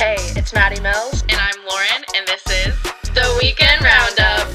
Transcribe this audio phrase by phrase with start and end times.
[0.00, 1.20] Hey, it's Madi Mills.
[1.28, 2.74] And I'm Lauryn, and this is
[3.12, 4.48] The Weekend Roundup.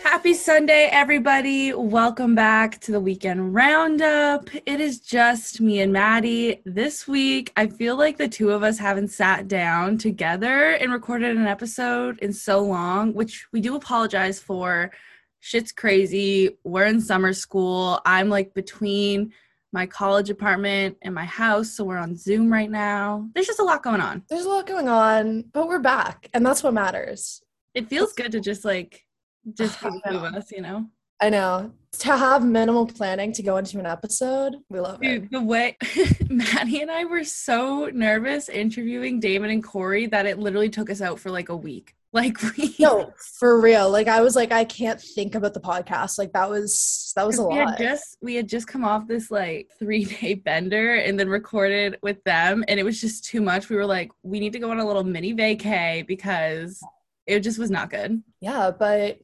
[0.00, 1.74] Happy Sunday, everybody.
[1.74, 4.48] Welcome back to the Weekend Roundup.
[4.64, 6.62] It is just me and Madi.
[6.64, 11.36] This week, I feel like the two of us haven't sat down together and recorded
[11.36, 14.92] an episode in so long, which we do apologize for.
[15.40, 16.58] Shit's crazy.
[16.62, 18.00] We're in summer school.
[18.06, 19.32] I'm like between
[19.76, 23.28] my college apartment and my house, so we're on Zoom right now.
[23.34, 24.22] There's just a lot going on.
[24.30, 27.42] There's a lot going on, but we're back, and that's what matters.
[27.74, 29.04] It feels good to just like
[29.52, 30.38] just be the two of I know.
[30.38, 30.86] us, you know?
[31.20, 31.72] I know.
[31.98, 35.30] To have minimal planning to go into an episode, we love it.
[35.30, 35.76] The way
[36.30, 41.02] Madi and I were so nervous interviewing Damon and Corey that it literally took us
[41.02, 41.94] out for like a week.
[42.16, 43.90] Like we No, for real.
[43.90, 46.18] Like I was like, I can't think about the podcast.
[46.18, 47.78] Like that was that was a we had lot.
[47.78, 52.24] just we had just come off this like three day bender and then recorded with
[52.24, 53.68] them and it was just too much.
[53.68, 56.82] We were like, we need to go on a little mini vacay because
[57.26, 58.22] it just was not good.
[58.40, 59.18] yeah, but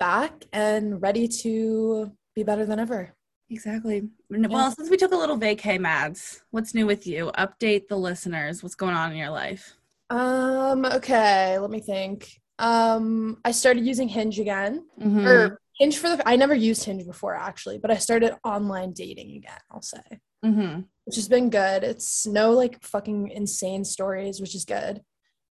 [0.00, 3.14] back and ready to be better than ever.
[3.48, 4.08] Exactly.
[4.28, 7.30] Well, since we took a little vacay, Mads, what's new with you?
[7.38, 8.62] Update the listeners.
[8.62, 9.76] What's going on in your life?
[10.10, 12.30] Um, okay, let me think.
[12.58, 14.86] Um, I started using Hinge again.
[15.00, 15.26] Mhm.
[15.26, 19.36] Or Hinge for the I never used Hinge before actually, but I started online dating
[19.36, 20.20] again, I'll say.
[20.44, 20.84] Mhm.
[21.06, 21.82] which has been good.
[21.84, 25.02] It's no like fucking insane stories, which is good.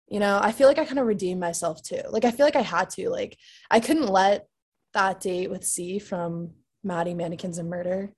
[0.08, 2.00] You know, I feel like I kind of redeemed myself too.
[2.10, 3.08] Like I feel like I had to.
[3.10, 3.36] Like
[3.70, 4.46] I couldn't let
[4.92, 6.52] that date with C from
[6.84, 8.12] Madi Mannequins and Murder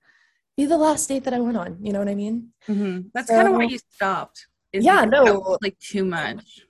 [0.57, 1.77] be the last date that I went on.
[1.81, 2.53] You know what I mean?
[2.67, 3.09] Mhm.
[3.13, 4.47] That's kind of why So- you stopped.
[4.75, 5.57] Is Yeah, no.
[5.61, 6.61] like too much.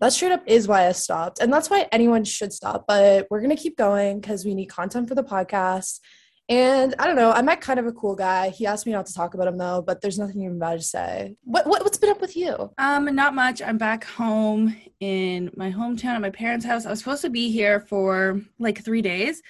[0.00, 1.40] That straight up is why I stopped.
[1.40, 2.84] And that's why anyone should stop.
[2.88, 6.00] But we're gonna keep going because we need content for the podcast.
[6.48, 8.48] And I don't know, I met kind of a cool guy.
[8.50, 10.84] He asked me not to talk about him though, but there's nothing even bad to
[10.84, 11.36] say.
[11.44, 12.70] What, what what's been up with you?
[12.78, 13.62] Um, not much.
[13.62, 16.84] I'm back home in my hometown at my parents' house.
[16.84, 19.40] I was supposed to be here for like three days.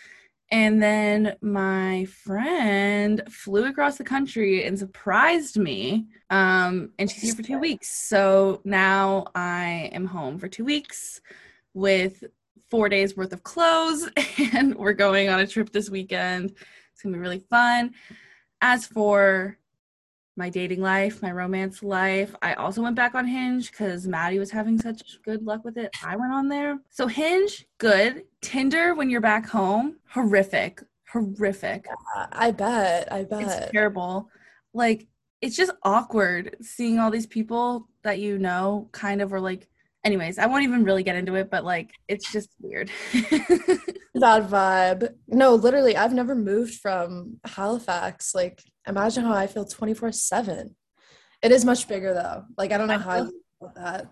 [0.53, 6.07] And then my friend flew across the country and surprised me.
[6.29, 7.89] Um, and she's here for two weeks.
[7.89, 11.23] So now I am home for two weeks
[11.73, 12.25] with
[12.71, 14.09] four days worth of clothes.
[14.55, 16.53] And we're going on a trip this weekend.
[16.93, 17.95] It's gonna be really fun.
[18.61, 19.57] As for
[20.37, 22.34] my dating life, my romance life.
[22.41, 25.91] I also went back on Hinge because Maddie was having such good luck with it.
[26.04, 26.78] I went on there.
[26.88, 28.25] So Hinge, good.
[28.41, 30.82] Tinder, when you're back home, horrific.
[31.12, 31.87] Horrific.
[32.32, 33.12] I bet.
[33.12, 33.43] I bet.
[33.43, 34.31] It's terrible.
[34.72, 35.06] Like,
[35.43, 39.69] it's just awkward seeing all these people that you know kind of are like,
[40.05, 42.91] anyways, I won't even really get into it, but like, it's just weird.
[44.15, 45.15] Bad vibe.
[45.29, 48.35] No, literally, I've never moved from Halifax.
[48.35, 50.75] Like, imagine how I feel 24 7.
[51.43, 52.45] It is much bigger though.
[52.57, 54.07] Like, I don't know I how I feel- that.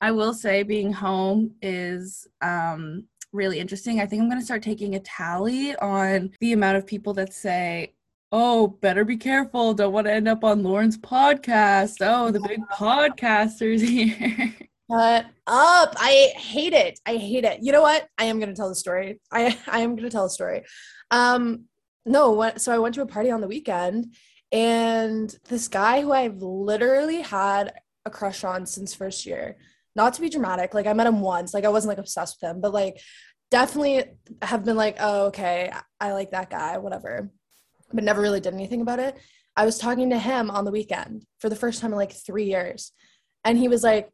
[0.00, 4.00] I will say being home is um, really interesting.
[4.00, 7.32] I think I'm going to start taking a tally on the amount of people that
[7.32, 7.94] say,
[8.34, 9.74] Oh, better be careful.
[9.74, 11.96] Don't want to end up on Lauryn's podcast.
[12.00, 14.54] Oh, the big podcasters here.
[14.92, 15.94] Shut up.
[15.96, 16.98] I hate it.
[17.06, 17.60] I hate it.
[17.62, 18.06] You know what?
[18.18, 19.20] I am gonna tell the story.
[19.30, 20.64] I I am gonna tell a story.
[21.10, 21.64] Um
[22.04, 24.14] no, so I went to a party on the weekend
[24.50, 27.72] and this guy who I've literally had
[28.04, 29.56] a crush on since first year.
[29.94, 32.50] Not to be dramatic, like I met him once, like I wasn't like obsessed with
[32.50, 33.00] him, but like
[33.50, 34.04] definitely
[34.42, 37.30] have been like, oh, okay, I like that guy, whatever.
[37.92, 39.16] But never really did anything about it.
[39.56, 42.46] I was talking to him on the weekend for the first time in like three
[42.46, 42.92] years.
[43.44, 44.10] And he was like,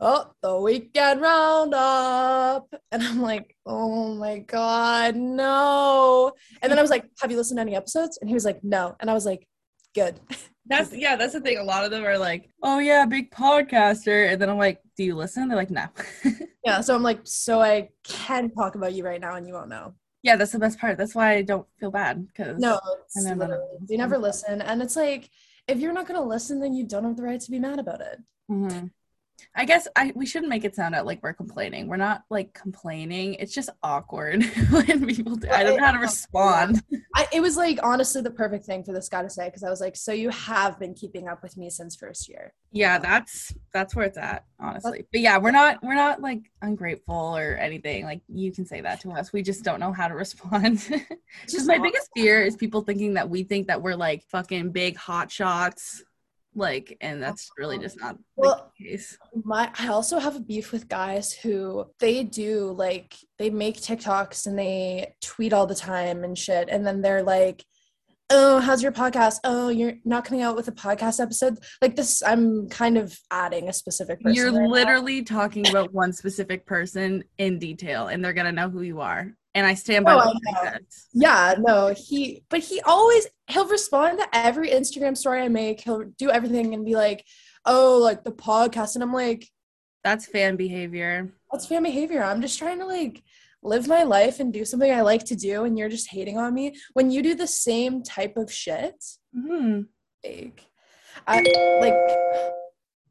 [0.00, 2.72] oh, the weekend roundup.
[2.92, 6.32] And I'm like, oh my God, no.
[6.62, 8.18] And then I was like, have you listened to any episodes?
[8.20, 8.96] And he was like, no.
[9.00, 9.46] And I was like,
[9.94, 10.18] good.
[10.66, 11.58] That's, yeah, that's the thing.
[11.58, 14.32] A lot of them are like, Oh, yeah, big podcaster.
[14.32, 15.46] And then I'm like, Do you listen?
[15.46, 15.88] They're like, No.
[16.64, 16.80] Yeah.
[16.80, 19.92] So I'm like, so I can talk about you right now and you won't know.
[20.22, 20.96] yeah, that's the best part.
[20.96, 22.80] That's why I don't feel bad because No,
[23.14, 24.62] they never listen.
[24.62, 25.28] And it's like,
[25.68, 27.78] if you're not going to listen, then you don't have the right to be mad
[27.78, 28.18] about it.
[28.50, 28.90] Mhm.
[29.56, 31.86] I guess I we shouldn't make it sound out like we're complaining.
[31.86, 33.34] We're not like complaining.
[33.34, 35.48] It's just awkward when people do.
[35.48, 36.82] I don't know how to respond.
[37.14, 39.70] I, it was like honestly the perfect thing for this guy to say because I
[39.70, 42.52] was like, so you have been keeping up with me since first year.
[42.72, 45.06] Yeah, that's that's where it's at, honestly.
[45.12, 48.04] But yeah, we're not we're not like ungrateful or anything.
[48.04, 49.32] Like you can say that to us.
[49.32, 50.80] We just don't know how to respond.
[51.48, 54.96] Just my biggest fear is people thinking that we think that we're like fucking big
[54.96, 56.02] hot shots.
[56.54, 59.18] Like, and that's really just not Well, the case.
[59.44, 64.46] my I also have a beef with guys who they do like they make TikToks
[64.46, 67.64] and they tweet all the time and shit and then they're like
[68.30, 69.38] oh, how's your podcast?
[69.44, 71.58] Oh, you're not coming out with a podcast episode.
[71.80, 74.34] Like this, I'm kind of adding a specific person.
[74.34, 74.68] You're right now.
[74.68, 79.34] literally talking about one specific person in detail, and they're gonna know who you are.
[79.54, 80.70] And I stand by Oh, I I know.
[80.70, 80.86] said.
[81.12, 85.80] Yeah, no, he, but he always, he'll respond to every Instagram story I make.
[85.80, 87.24] He'll do everything and be like,
[87.64, 88.94] oh, like the podcast.
[88.96, 89.48] And I'm like,
[90.02, 91.32] That's fan behavior.
[91.52, 92.22] that's fan behavior.
[92.24, 93.22] I'm just trying to like
[93.62, 95.64] live my life and do something I like to do.
[95.64, 96.76] And you're just hating on me.
[96.94, 99.02] When you do the same type of shit,
[99.32, 99.82] hmm
[100.24, 100.66] like,
[101.28, 101.36] I
[101.80, 101.94] like,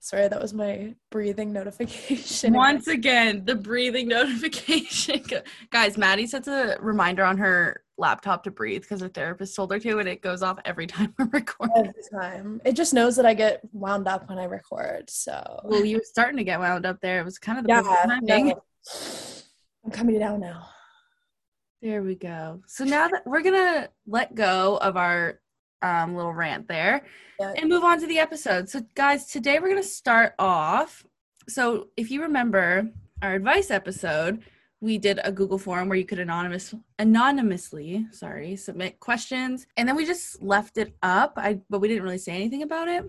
[0.03, 2.53] sorry, that was my breathing notification.
[2.55, 5.23] Once again, the breathing notification.
[5.71, 9.79] Guys, Madi sets a reminder on her laptop to breathe because her therapist told her
[9.79, 11.88] to, and it goes off every time we're recording.
[11.88, 12.61] Every time.
[12.65, 15.09] It just knows that I get wound up when I record.
[15.09, 17.21] So, Well, you were starting to get wound up there.
[17.21, 18.47] It was kind of the yeah, perfect timing.
[18.47, 18.61] no.
[19.85, 20.67] I'm coming down now.
[21.81, 22.61] There we go.
[22.67, 25.41] So now that we're gonna let go of our
[25.83, 27.03] um, little rant there
[27.39, 28.69] and move on to the episode.
[28.69, 31.06] So, guys, today we're gonna start off.
[31.47, 32.89] So, if you remember
[33.21, 34.44] our advice episode,
[34.81, 39.95] we did a Google form where you could anonymous anonymously, sorry, submit questions, and then
[39.95, 41.33] we just left it up.
[41.38, 43.06] I but we didn't really say anything about it.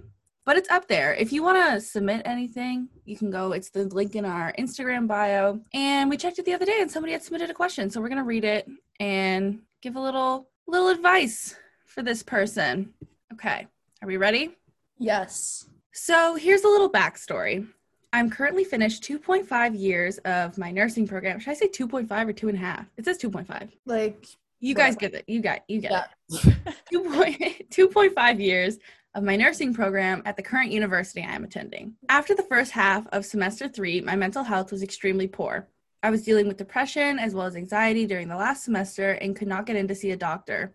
[0.47, 1.15] But it's up there.
[1.15, 3.53] If you want to submit anything, you can go.
[3.53, 5.61] It's the link in our Instagram bio.
[5.73, 7.89] And we checked it the other day and somebody had submitted a question.
[7.89, 8.69] So we're going to read it
[9.01, 11.57] and give a little little advice
[11.95, 12.93] for this person.
[13.33, 13.67] Okay.
[14.03, 14.57] Are we ready?
[14.99, 15.67] Yes.
[15.93, 17.67] So here's a little backstory.
[18.13, 21.39] I'm currently finished 2.5 years of my nursing program.
[21.39, 22.87] Should I say 2.5 or two and a half?
[22.97, 23.71] It says 2.5.
[23.87, 24.27] Like,
[24.61, 25.25] You guys get it.
[25.29, 26.05] You got you get Yeah.
[26.31, 26.57] it.
[27.71, 28.79] 2 2.5 years
[29.15, 31.95] of my nursing program at the current university I am attending.
[32.09, 35.69] After the first half of semester three, my mental health was extremely poor.
[36.03, 39.49] I was dealing with depression as well as anxiety during the last semester and could
[39.49, 40.75] not get in to see a doctor.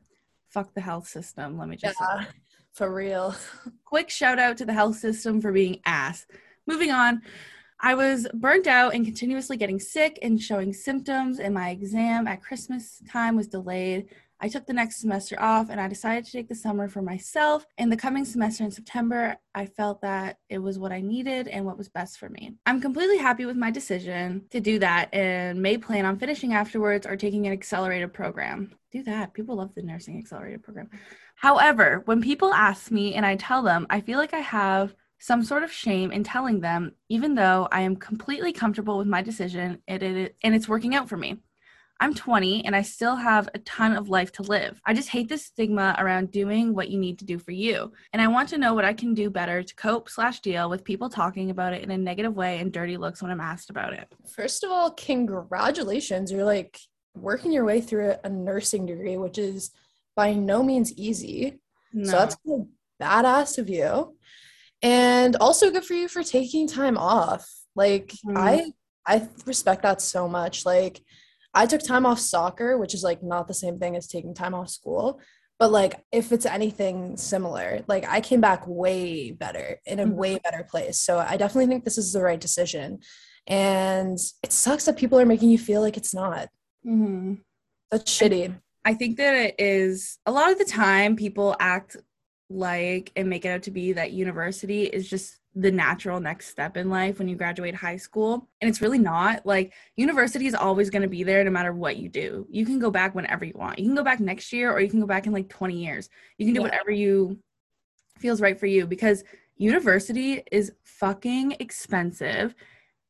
[0.50, 2.06] Fuck the health system, let me just say.
[2.06, 2.25] yeah,
[2.72, 3.36] for real.
[3.86, 6.25] Quick shout out to the health system for being ass.
[6.66, 7.22] Moving on,
[7.81, 12.42] I was burnt out and continuously getting sick and showing symptoms, and my exam at
[12.42, 14.10] Christmas time was delayed.
[14.42, 17.66] I took the next semester off and I decided to take the summer for myself.
[17.78, 21.66] In the coming semester in September, I felt that it was what I needed and
[21.66, 22.56] what was best for me.
[22.66, 27.06] I'm completely happy with my decision to do that and may plan on finishing afterwards
[27.06, 28.72] or taking an accelerated program.
[28.92, 29.34] Do that.
[29.34, 30.90] People love the nursing accelerated program.
[31.36, 35.44] However, when people ask me and I tell them, I feel like I have some
[35.44, 39.82] sort of shame in telling them, even though I am completely comfortable with my decision
[39.88, 41.42] and, it, and it's working out for me.
[42.01, 44.81] I'm 20 and I still have a ton of life to live.
[44.86, 47.92] I just hate this stigma around doing what you need to do for you.
[48.13, 50.86] And I want to know what I can do better to cope slash deal with
[50.86, 53.94] people talking about it in a negative way and dirty looks when I'm asked about
[53.94, 54.07] it.
[54.34, 56.31] First of all, congratulations.
[56.31, 56.80] You're like
[57.16, 59.72] working your way through a nursing degree, which is
[60.16, 61.60] by no means easy.
[61.92, 62.06] No.
[62.06, 62.68] So that's kind of
[63.02, 64.16] badass of you.
[64.81, 67.50] And also good for you for taking time off.
[67.75, 68.38] Like Mhm.
[68.38, 68.74] I
[69.06, 70.66] I respect that so much.
[70.66, 71.02] Like
[71.54, 74.54] I took time off soccer, which is like not the same thing as taking time
[74.54, 75.19] off school.
[75.57, 80.40] But like if it's anything similar, like I came back way better in a way
[80.44, 81.00] better place.
[81.00, 83.00] So I definitely think this is the right decision.
[83.46, 86.48] And it sucks that people are making you feel like it's not.
[86.86, 87.42] Mhm.
[87.92, 88.56] That's shitty.
[88.86, 91.98] I think that it is a lot of the time people act
[92.50, 96.78] like and make it out to be that university is just the natural next step
[96.78, 98.48] in life when you graduate high school.
[98.62, 99.46] And it's really not.
[99.46, 102.46] Like, university is always going to be there no matter what you do.
[102.50, 103.80] You can go back whenever you want.
[103.80, 106.10] You can go back next year or you can go back in like 20 years.
[106.38, 106.68] You can do Yeah.
[106.68, 107.40] whatever you
[108.20, 109.24] feels right for you because
[109.56, 112.54] university is fucking expensive.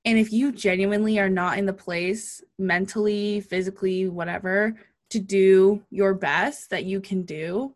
[0.06, 4.76] And if you genuinely are not in the place mentally, physically, whatever,
[5.10, 7.76] to do your best that you can do,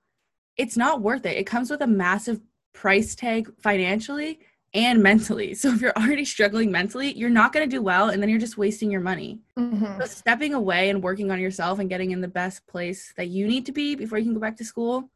[0.55, 1.37] it's not worth it.
[1.37, 2.39] It comes with a massive
[2.73, 4.39] price tag financially
[4.73, 5.53] and mentally.
[5.53, 8.39] So if you're already struggling mentally, you're not going to do well and then you're
[8.39, 9.39] just wasting your money.
[9.57, 9.99] Mhm.
[9.99, 13.47] So stepping away and working on yourself and getting in the best place that you
[13.47, 15.09] need to be before you can go back to school,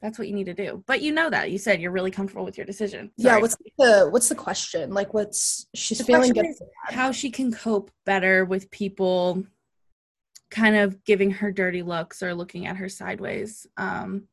[0.00, 0.82] that's what you need to do.
[0.86, 1.50] But you know that.
[1.50, 3.10] You said you're really comfortable with your decision.
[3.16, 4.94] Yeah, what's the what's the question?
[4.94, 6.46] Like what's she's The feeling good.
[6.84, 9.44] how she can cope better with people
[10.50, 14.26] kind of giving her dirty looks or looking at her sideways um,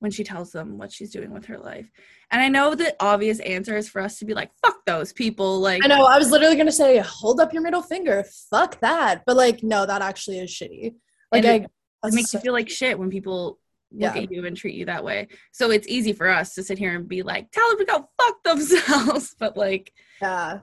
[0.00, 1.90] when she tells them what she's doing with her life.
[2.30, 5.60] And I know the obvious answer is for us to be like, fuck those people.
[5.60, 8.24] Like, I know, I was literally gonna say, hold up your middle finger.
[8.50, 9.22] Fuck that.
[9.26, 10.94] But like, no, that actually is shitty.
[11.32, 11.70] Like I it
[12.02, 13.58] that's makes you feel like shit when people
[13.90, 14.22] look Yeah.
[14.22, 15.28] at you and treat you that way.
[15.52, 18.08] So it's easy for us to sit here and be like, tell them to go
[18.20, 19.34] fuck themselves.
[19.38, 20.60] but like, yeah.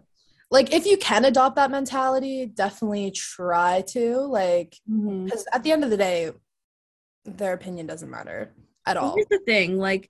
[0.51, 4.20] Like if you can adopt that mentality, definitely try to.
[4.20, 5.25] Like mm-hmm.
[5.25, 6.32] because at the end of the day,
[7.25, 8.54] their opinion doesn't matter.
[8.86, 9.15] At all.
[9.15, 10.10] Here's the thing, like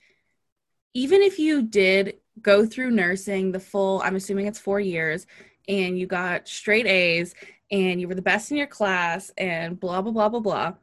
[0.94, 5.28] even if you did go through nursing the full, I'm assuming it's 4 years
[5.68, 7.34] and you got straight A's
[7.72, 10.74] and you were the best in your class and blah blah blah blah blah.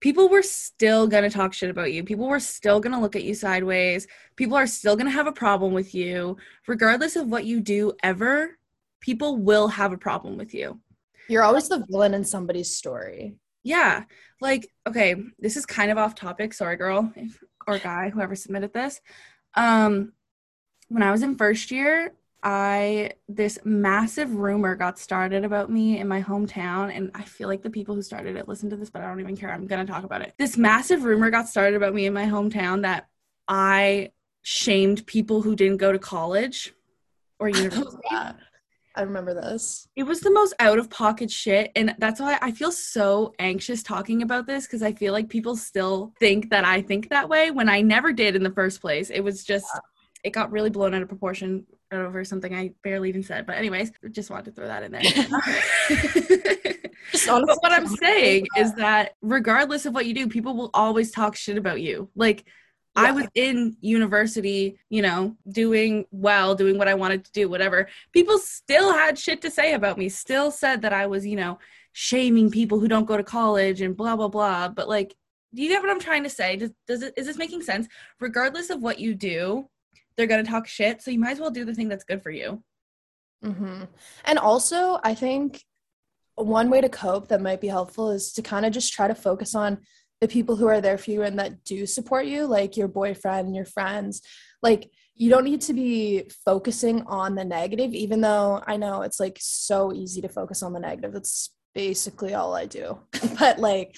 [0.00, 2.04] People were still to talk shit about you.
[2.04, 4.06] People were still to look at you sideways.
[4.36, 6.36] People are still to have a problem with you
[6.68, 8.58] regardless of what you do ever.
[9.00, 10.80] People will have a problem with you.
[11.28, 13.34] You're always the villain in somebody's story.
[13.62, 14.04] Yeah.
[14.40, 16.54] Like, okay, this is kind of off topic.
[16.54, 19.00] Sorry, girl if, or guy, whoever submitted this.
[19.54, 20.12] Um,
[20.88, 22.12] when I was in first year,
[22.42, 27.62] I this massive rumor got started about me in my hometown, and I feel like
[27.62, 29.50] the people who started it listen to this, but I don't even care.
[29.50, 30.34] I'm gonna talk about it.
[30.38, 33.08] This massive rumor got started about me in my hometown that
[33.48, 34.12] I
[34.42, 36.72] shamed people who didn't go to college
[37.40, 37.98] or university.
[38.98, 39.86] I remember this.
[39.94, 41.70] It was the most out of pocket shit.
[41.76, 45.56] And that's why I feel so anxious talking about this because I feel like people
[45.56, 49.10] still think that I think that way when I never did in the first place.
[49.10, 49.66] It was just,
[50.24, 53.46] it got really blown out of proportion over something I barely even said.
[53.46, 55.02] But, anyways, just wanted to throw that in there.
[57.26, 61.10] But what I'm saying uh, is that regardless of what you do, people will always
[61.10, 62.10] talk shit about you.
[62.14, 62.44] Like,
[62.98, 67.88] I was in university, you know, doing well, doing what I wanted to do, whatever.
[68.12, 71.58] People still had shit to say about me, still said that I was, you know,
[71.92, 74.68] shaming people who don't go to college and blah, blah, blah.
[74.68, 75.14] But, like,
[75.54, 76.56] do you get what I'm trying to say?
[76.56, 77.88] Does, does it, is this making sense?
[78.20, 79.68] Regardless of what you do,
[80.16, 81.00] they're going to talk shit.
[81.00, 82.62] So you might as well do the thing that's good for you.
[83.44, 83.84] Mm-hmm.
[84.24, 85.64] And also, I think
[86.34, 89.14] one way to cope that might be helpful is to kind of just try to
[89.14, 89.78] focus on
[90.20, 93.54] the people who are there for you and that do support you, like your boyfriend
[93.54, 94.22] your friends.
[94.62, 99.18] Like, you don't need to be focusing on the negative, even though I know it's
[99.18, 101.12] like so easy to focus on the negative.
[101.12, 103.00] That's basically all I do.
[103.38, 103.96] but like,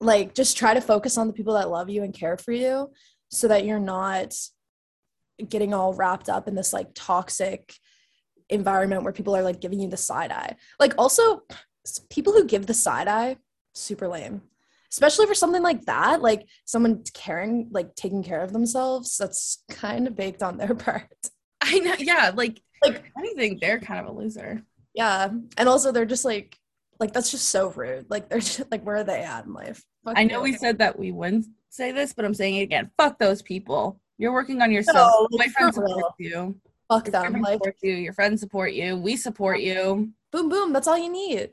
[0.00, 2.90] like just try to focus on the people that love you and care for you
[3.28, 4.34] so that you're not
[5.48, 7.74] getting all wrapped up in this like toxic
[8.48, 10.56] environment where people are like giving you the side eye.
[10.78, 11.42] Like also
[12.10, 13.36] people who give the side eye,
[13.74, 14.42] super lame.
[14.92, 20.06] Especially for something like that, like someone caring, like taking care of themselves, that's kind
[20.06, 21.06] of baked on their part.
[21.60, 21.94] I know.
[21.98, 22.32] Yeah.
[22.34, 24.62] Like, Like- anything, they're kind of a loser.
[24.94, 25.28] Yeah.
[25.56, 26.56] And also they're just like
[26.98, 28.06] like that's just so rude.
[28.10, 29.84] Like they're just like where are they at in life?
[30.04, 32.90] Fuck I know we said that we wouldn't say this, but I'm saying it again.
[32.98, 34.00] Fuck those people.
[34.18, 35.28] You're working on yourself.
[35.30, 35.72] No, for real.
[35.72, 36.56] supports you.
[36.90, 37.40] fuck Your them.
[37.40, 37.94] Like supports you.
[37.94, 38.96] Your friends support you.
[38.96, 40.10] We support you.
[40.32, 41.50] boom boom, that's all you need.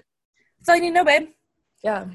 [0.60, 1.30] That's all you need to know, babe.
[1.84, 2.06] Yeah.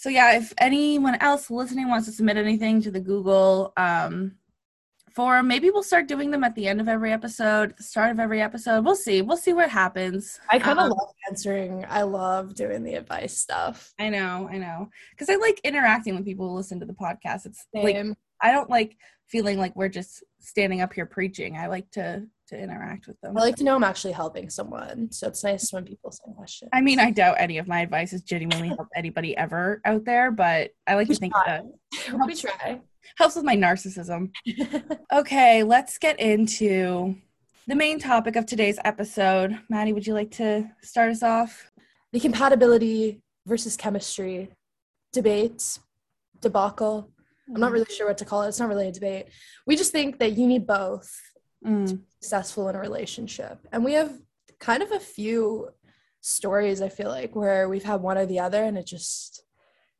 [0.00, 4.36] So yeah, if anyone else listening wants to submit anything to the Google um,
[5.10, 8.20] forum, maybe we'll start doing them at the end of every episode, the start of
[8.20, 8.84] every episode.
[8.84, 9.22] We'll see.
[9.22, 10.38] We'll see what happens.
[10.52, 11.84] I kind of Um, love answering.
[11.88, 13.92] I love doing the advice stuff.
[13.98, 17.46] I know, I know, because I like interacting with people who listen to the podcast.
[17.46, 17.96] It's like
[18.40, 21.56] I don't like feeling like we're just standing up here preaching.
[21.56, 23.36] I like to to interact with them.
[23.36, 25.10] I like to know I'm actually helping someone.
[25.12, 26.70] So it's nice when people send questions.
[26.72, 30.30] I mean, I doubt any of my advice has genuinely helped anybody ever out there,
[30.30, 31.44] but I like to think try.
[31.46, 32.80] that uh, we try.
[33.16, 34.30] helps with my narcissism.
[35.10, 37.16] Okay, let's get into
[37.66, 39.58] the main topic of today's episode.
[39.70, 41.70] Madi, would you like to start us off?
[42.12, 44.50] the compatibility versus chemistry
[45.12, 45.78] debate,
[46.40, 47.10] debacle.
[47.48, 47.74] I'm not mm-hmm.
[47.74, 48.48] really sure what to call it.
[48.48, 49.26] It's not really a debate.
[49.66, 51.10] We just think that you need both
[51.64, 52.00] Mm.
[52.20, 53.66] successful in a relationship.
[53.72, 54.12] And we have
[54.60, 55.70] kind of a few
[56.20, 59.42] stories, I feel like, where we've had one or the other and it just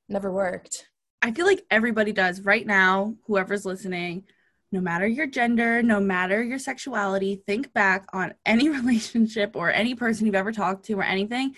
[0.08, 0.86] never worked.
[1.20, 4.24] I feel like everybody does right now, whoever's listening,
[4.70, 9.94] no matter your gender, no matter your sexuality, think back on any relationship or any
[9.94, 11.56] person you've ever talked to or anything.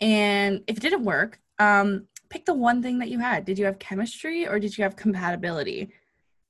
[0.00, 3.44] And if it didn't work, um, pick the one thing that you had.
[3.44, 5.92] Did you have chemistry or did you have compatibility?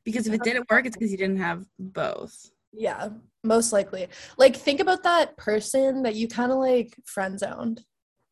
[0.05, 2.52] Because if it didn't work, it's because you didn't have both.
[2.73, 3.11] Yeah,
[3.45, 4.09] most likely.
[4.39, 7.85] Like, think about that person that you kind of like friend zoned.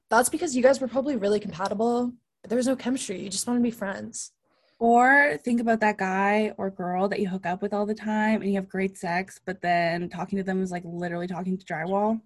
[0.08, 3.20] That's because you guys were probably really compatible, but there was no chemistry.
[3.20, 4.32] You just want to be friends.
[4.78, 8.40] Or think about that guy or girl that you hook up with all the time
[8.40, 11.64] and you have great sex, but then talking to them is like literally talking to
[11.66, 12.20] drywall.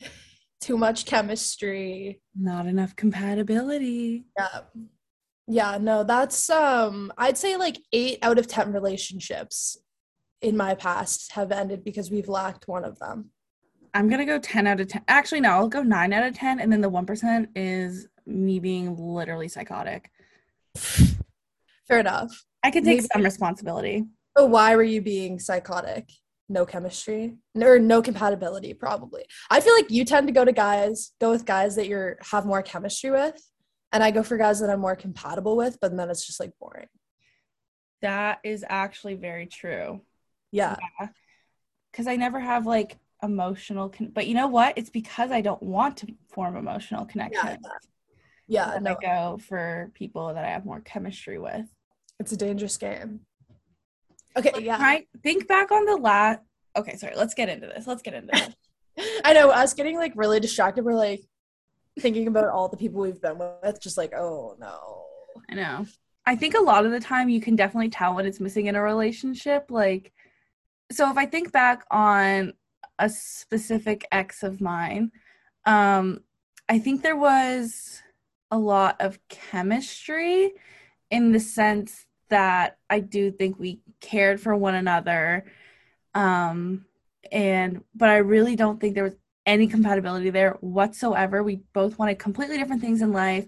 [0.60, 2.20] Too much chemistry.
[2.38, 4.24] Not enough compatibility.
[4.38, 4.60] Yeah.
[5.50, 9.78] Yeah, no, that's um I'd say like 8 out of 10 relationships
[10.42, 13.30] in my past have ended because we've lacked one of them.
[13.94, 15.02] I'm gonna go 10 out of 10.
[15.08, 16.60] Actually, no, I'll go 9 out of 10.
[16.60, 20.10] And then the 1% is me being literally psychotic.
[20.76, 22.44] Fair enough.
[22.62, 24.04] I can take Maybe- some responsibility.
[24.34, 26.10] But why were you being psychotic?
[26.48, 29.24] No chemistry or no compatibility, probably.
[29.50, 32.46] I feel like you tend to go to guys, go with guys that you're have
[32.46, 33.38] more chemistry with,
[33.92, 36.52] and I go for guys that I'm more compatible with, but then it's just like
[36.60, 36.86] boring.
[38.00, 40.02] That is actually very true.
[40.50, 40.76] Yeah.
[41.90, 44.74] Because I never have like emotional, con- but you know what?
[44.76, 47.58] It's because I don't want to form emotional connections.
[48.46, 48.70] Yeah.
[48.70, 51.66] that No, I go for people that I have more chemistry with.
[52.20, 53.20] it's a dangerous game.
[54.36, 54.52] Okay.
[54.60, 54.80] Yeah.
[54.80, 55.08] Right?
[55.22, 56.40] Think back on the last.
[56.76, 57.14] Okay, sorry.
[57.16, 57.86] Let's get into this.
[57.86, 59.20] Let's get into this.
[59.24, 59.50] I know.
[59.50, 60.84] Us getting like really distracted.
[60.84, 61.22] We're like
[61.98, 65.04] thinking about all the people we've been with, just like, oh no.
[65.50, 65.86] I know.
[66.26, 68.76] I think a lot of the time you can definitely tell when it's missing in
[68.76, 69.70] a relationship.
[69.70, 70.12] Like,
[70.90, 72.54] so if I think back on
[72.98, 75.12] a specific ex of mine,
[75.64, 76.20] um,
[76.68, 78.02] I think there was
[78.50, 80.52] a lot of chemistry
[81.10, 85.44] in the sense that I do think we cared for one another.
[86.14, 86.84] Um,
[87.30, 89.16] and, but I really don't think there was
[89.46, 91.42] any compatibility there whatsoever.
[91.42, 93.46] We both wanted completely different things in life,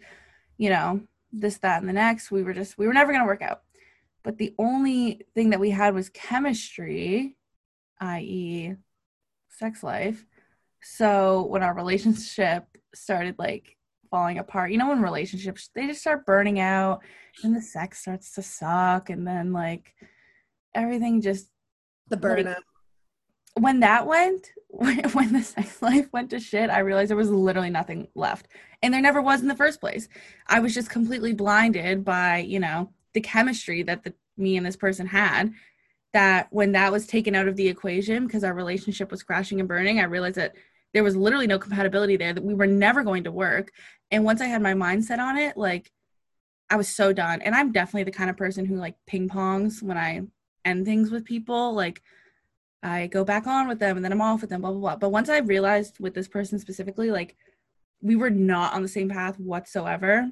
[0.57, 1.01] you know,
[1.33, 2.31] this, that, and the next.
[2.31, 3.63] We were just, we were never to work out.
[4.23, 7.37] But the only thing that we had was chemistry,
[8.00, 8.75] i.e.,
[9.49, 10.25] sex life.
[10.83, 13.77] So when our relationship started like
[14.11, 17.03] falling apart, you know, when relationships they just start burning out
[17.43, 19.95] and the sex starts to suck, and then like
[20.75, 21.49] everything just
[22.09, 22.57] The burnout.
[23.55, 27.31] when that went when, when the sex life went to shit i realized there was
[27.31, 28.47] literally nothing left
[28.83, 30.09] and there never was in the first place
[30.47, 34.76] i was just completely blinded by you know the chemistry that the me and this
[34.76, 35.52] person had
[36.12, 39.69] that when that was taken out of the equation because our relationship was crashing and
[39.69, 40.55] burning i realized that
[40.93, 43.71] there was literally no compatibility there that we were never going to work
[44.11, 45.90] and once i had my mindset on it like
[46.71, 49.83] i was so done and i'm definitely the kind of person who like ping pongs
[49.83, 50.21] when i
[50.64, 52.02] end things with people like
[52.83, 54.97] I go back on with them and then I'm off with them, blah, blah, blah.
[54.97, 57.37] But once I realized with this person specifically, like
[58.00, 60.31] we were not on the same path whatsoever,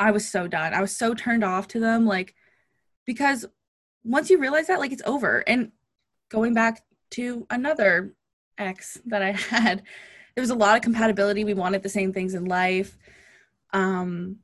[0.00, 0.72] I was so done.
[0.72, 2.06] I was so turned off to them.
[2.06, 2.34] Like,
[3.06, 3.44] because
[4.02, 5.44] once you realize that, like it's over.
[5.46, 5.72] And
[6.30, 8.14] going back to another
[8.56, 9.82] ex that I had,
[10.34, 11.44] there was a lot of compatibility.
[11.44, 12.96] We wanted the same things in life.
[13.72, 14.38] Um,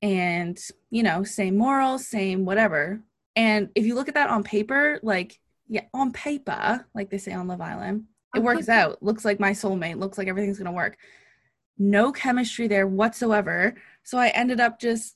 [0.00, 0.58] and,
[0.90, 3.00] you know, same morals, same whatever.
[3.34, 7.32] And if you look at that on paper, like, yeah, on paper, like they say
[7.32, 9.02] on Love Island, it works out.
[9.02, 9.98] Looks like my soulmate.
[9.98, 10.96] Looks like everything's gonna work.
[11.78, 13.74] No chemistry there whatsoever.
[14.10, 15.14] So I ended up just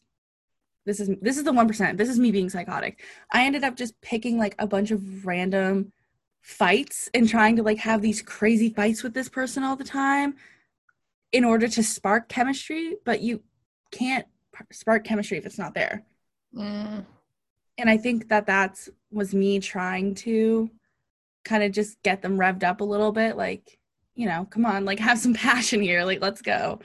[0.86, 1.98] this is this is the one percent.
[1.98, 3.00] This is me being psychotic.
[3.32, 5.92] I ended up just picking like a bunch of random
[6.42, 10.36] fights and trying to like have these crazy fights with this person all the time
[11.32, 13.42] in order to spark chemistry, but you
[13.90, 14.26] can't
[14.70, 16.04] spark chemistry if it's not there
[16.54, 17.04] Mm.
[17.78, 20.70] and i think that that's was me trying to
[21.44, 23.76] kind of just get them revved up a little bit like
[24.14, 26.78] you know come on like have some passion here like let's go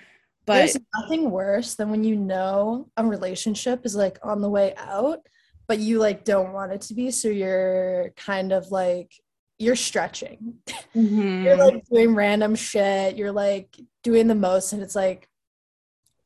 [0.49, 4.73] but There's nothing worse than when you know a relationship is like on the way
[4.77, 5.19] out,
[5.67, 7.11] but you like don't want it to be.
[7.11, 9.13] So you're kind of like
[9.59, 10.55] you're stretching.
[10.95, 11.43] Mhm.
[11.43, 13.15] You're like doing random shit.
[13.15, 15.29] You're like doing the most, and it's like,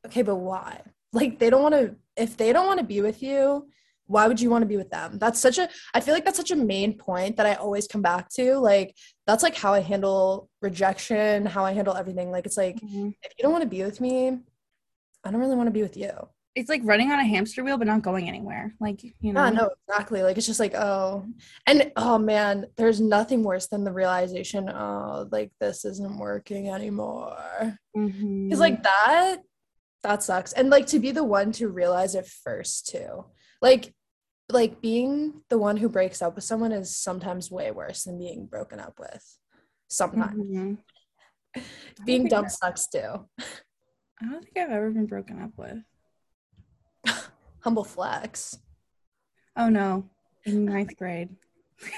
[0.05, 0.79] okay, but why?
[1.11, 1.95] Like they don't want to.
[2.15, 3.67] If they don't want to be with you,
[4.07, 5.17] why would you want to be with them?
[5.17, 5.69] That's such a.
[5.93, 8.57] I feel like that's such a main point that I always come back to.
[8.57, 12.29] Like that's like how I handle rejection, how I handle everything.
[12.31, 13.13] Like it's like Mhm.
[13.23, 14.39] if you don't want to be with me,
[15.23, 16.11] I don't really want to be with you.
[16.55, 19.49] it's like running on a hamster wheel but not going anywhere like you know Yeah,
[19.49, 20.21] no, exactly.
[20.21, 21.25] Like it's just like, oh,
[21.65, 27.35] and oh man, there's nothing worse than the realization, oh, like this isn't working anymore.
[27.95, 29.37] Because like that,
[30.03, 30.53] that sucks.
[30.53, 33.25] And like to be the one to realize it first too.
[33.63, 33.93] Like,
[34.51, 38.45] like being the one who breaks up with someone is sometimes way worse than being
[38.45, 39.37] broken up with.
[39.87, 40.77] Sometimes Mhm.
[42.05, 43.29] being that- sucks too.
[44.21, 45.79] i don't think i've ever been broken up with
[47.61, 48.57] Humble flex.
[49.55, 50.09] oh no
[50.45, 51.29] in ninth grade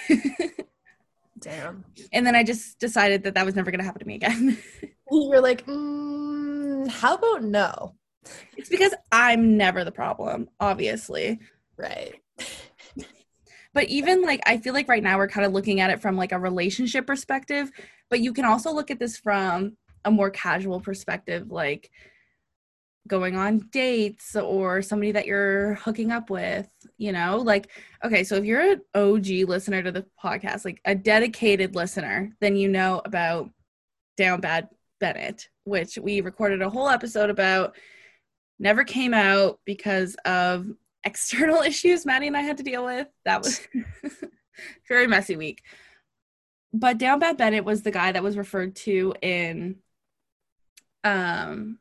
[1.40, 1.84] Damn.
[2.14, 4.58] and then i just decided that that was never going to happen to me again
[5.12, 7.96] You're like, mm, how about no?
[8.58, 11.40] it's because i'm never the problem obviously
[11.78, 12.16] Right.
[13.74, 16.16] but even like i feel like right now we're kind of looking at it from
[16.16, 17.70] like a relationship perspective
[18.10, 21.92] but you can also look at this from a more casual perspective like
[23.08, 27.70] going on dates or somebody that you're hooking up with you know like
[28.04, 32.56] okay so if you're an og listener to the podcast like a dedicated listener then
[32.56, 33.50] you know about
[34.18, 37.76] down bad bennett which we recorded a whole episode about
[38.58, 40.66] never came out because of
[41.06, 43.08] external issues Madi and I had to deal with.
[43.24, 43.66] That was
[44.88, 45.64] very messy week.
[46.74, 49.78] But Down Bad Bennett was the guy that was referred to in
[51.04, 51.80] um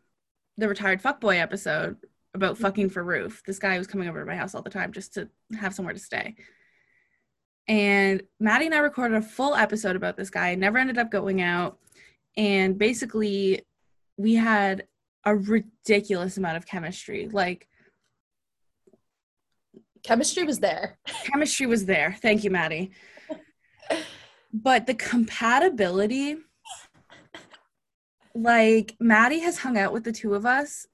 [0.56, 1.96] the retired fuckboy episode
[2.34, 3.42] about fucking for roof.
[3.46, 5.94] This guy was coming over to my house all the time just to have somewhere
[5.94, 6.36] to stay.
[7.66, 10.54] And Madi and I recorded a full episode about this guy.
[10.54, 11.78] Never ended up going out.
[12.36, 13.62] And basically,
[14.16, 14.86] we had
[15.24, 17.28] a ridiculous amount of chemistry.
[17.32, 17.68] Like
[20.04, 20.98] Chemistry was there.
[21.24, 22.16] chemistry was there.
[22.20, 22.92] Thank you, Madi.
[24.52, 26.36] But the compatibility,
[28.34, 30.86] like Madi has hung out with the two of us,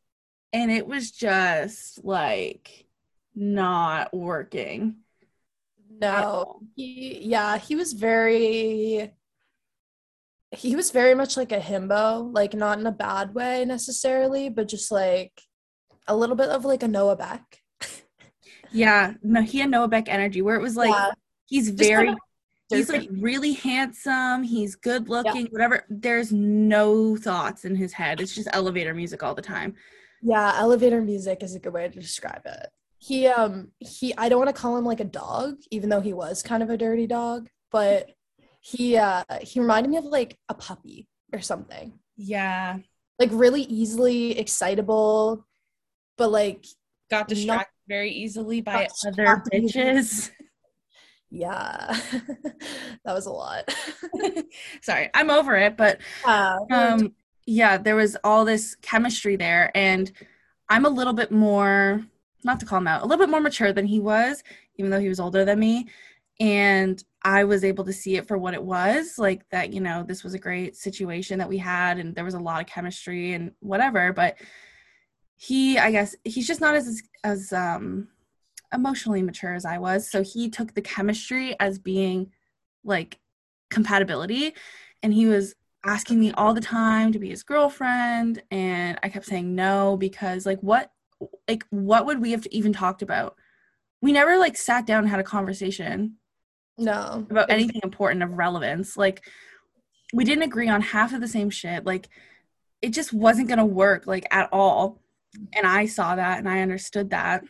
[0.53, 2.87] and it was just like
[3.35, 4.96] not working.
[5.90, 6.61] No.
[6.75, 9.12] He yeah, he was very
[10.53, 14.68] he was very much like a himbo, like not in a bad way necessarily, but
[14.68, 15.42] just like
[16.07, 17.61] a little bit of like a Noah Beck.
[18.72, 21.11] Yeah, no, he had Noah Beck energy where it was like Yeah,
[21.46, 22.18] he's very kind of
[22.68, 25.85] he's like really handsome, he's good looking, whatever.
[25.88, 28.20] There's no thoughts in his head.
[28.20, 29.74] It's just elevator music all the time.
[30.22, 32.68] Yeah, elevator music is a good way to describe it.
[32.98, 36.12] He um he I don't want to call him like a dog, even though he
[36.12, 38.11] was kind of a dirty dog, but
[38.61, 41.98] he uh he reminded me of like a puppy or something.
[42.16, 42.78] Yeah.
[43.18, 45.46] Like really easily excitable,
[46.18, 46.66] but like
[47.11, 50.31] Got distracted very easily by other bitches.
[51.31, 52.00] yeah.
[53.05, 53.74] that was a lot.
[54.81, 57.14] Sorry, I'm over it, but Uh, um
[57.46, 60.12] yeah, there was all this chemistry there and
[60.68, 62.07] I'm a little bit more
[62.44, 64.44] not to call him out, a little bit more mature than he was,
[64.76, 65.88] even though he was older than me.
[66.38, 70.05] And I was able to see it for what it was, like that, you know,
[70.05, 73.33] this was a great situation that we had and there was a lot of chemistry
[73.33, 74.37] and whatever, but
[75.42, 78.09] he I guess he's just not as as um
[78.74, 80.11] emotionally mature as I was.
[80.11, 82.31] So he took the chemistry as being
[82.85, 83.18] like
[83.70, 84.53] compatibility
[85.03, 89.24] and he was asking me all the time to be his girlfriend and I kept
[89.24, 90.92] saying no because like what
[91.48, 93.35] like what would we have even talked about?
[94.03, 96.16] We never like sat down and had a conversation
[96.76, 97.26] no.
[97.31, 98.94] about anything important of relevance.
[98.94, 99.24] Like
[100.12, 101.87] we didn't agree on half of the same shit.
[101.87, 102.11] Like
[102.83, 105.00] it just wasn't going to work like at all.
[105.55, 107.45] And I saw that and I understood that.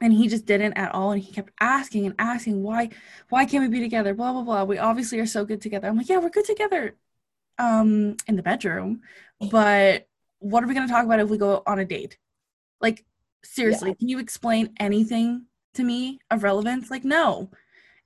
[0.00, 2.90] And he just didn't at all and he kept asking and asking why
[3.30, 4.14] why can't we be together?
[4.14, 4.64] blah blah blah.
[4.64, 5.88] We obviously are so good together.
[5.88, 6.96] I'm like, "Yeah, we're good together
[7.58, 9.02] um in the bedroom,
[9.50, 10.06] but
[10.38, 12.16] what are we going to talk about if we go on a date?"
[12.80, 13.04] Like
[13.44, 16.90] seriously, can you explain anything to me of relevance?
[16.90, 17.50] Like no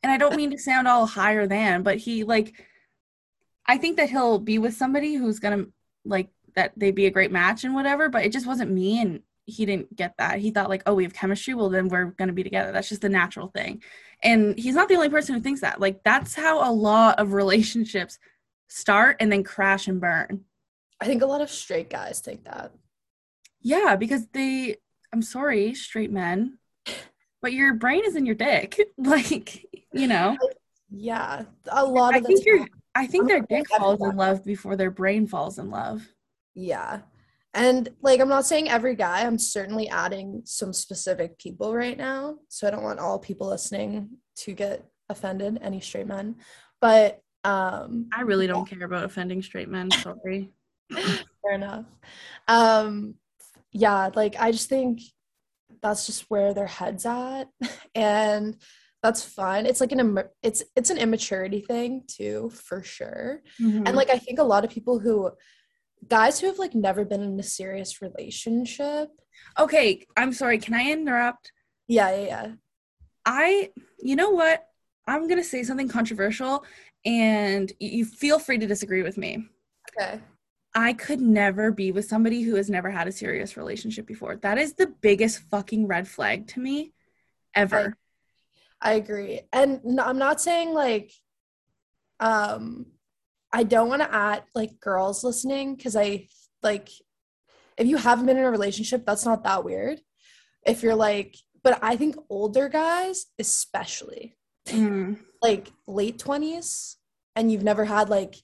[0.03, 2.55] and I don't mean to sound all higher than, but he like
[3.67, 5.67] I think that he'll be with somebody who's gonna
[6.05, 9.21] like that they'd be a great match and whatever, but it just wasn't me and
[9.45, 10.39] he didn't get that.
[10.39, 12.73] He thought like, oh, we have chemistry, well then we're gonna be together.
[12.73, 13.83] That's just the natural thing.
[14.23, 15.81] And he's not the only person who thinks that.
[15.81, 18.19] Like that's how a lot of relationships
[18.69, 20.45] start and then crash and burn.
[21.01, 22.73] I think a lot of straight guys think that.
[23.61, 24.77] Yeah, because they
[25.13, 26.59] I'm sorry, straight men,
[27.43, 28.81] but your brain is in your dick.
[28.97, 30.37] like, you know.
[30.91, 31.43] Yeah.
[31.71, 32.67] A lot I of think you're.
[32.95, 36.07] I think I'm their dick falls in love before their brain falls in love.
[36.55, 37.01] Yeah.
[37.55, 42.39] And like, I'm not saying every guy, I'm certainly adding some specific people right now.
[42.49, 46.37] So I don't want all people listening to get offended, any straight men.
[46.81, 49.91] But um, I really don't care about offending straight men.
[50.03, 50.51] Sorry.
[50.91, 51.85] fair enough.
[52.49, 53.17] Um,
[53.71, 55.01] yeah, like, I just think
[55.83, 57.45] that's just where their head's at.
[57.95, 58.57] And
[59.03, 59.67] that's fine.
[59.67, 63.43] It's like an im- it's it's an immaturity thing too, for sure.
[63.61, 63.87] Mm-hmm.
[63.87, 65.31] And like I think a lot of people who
[66.09, 69.09] guys who have like never been in a serious relationship.
[69.59, 70.59] okay, I'm sorry.
[70.59, 71.53] Can I interrupt?
[71.89, 72.53] Yeah, yeah, yeah.
[73.25, 74.67] I, you know what?
[75.07, 76.65] I'm gonna say something controversial,
[77.05, 79.47] and you feel free to disagree with me.
[79.97, 80.21] Okay.
[80.75, 84.37] I could never be with somebody who has never had a serious relationship before.
[84.37, 86.95] That is the biggest fucking red flag to me
[87.55, 87.97] ever.
[88.81, 89.43] I agree.
[89.53, 91.13] And no, I'm not saying like
[92.21, 92.87] um
[93.53, 96.29] I don't want to add like girls listening cuz I
[96.63, 96.89] like
[97.77, 100.01] if you haven't been in a relationship that's not that weird.
[100.67, 104.37] If you're like but I think older guys especially
[104.69, 105.19] Mm.
[105.43, 106.95] like late 20s
[107.35, 108.37] and you've never had like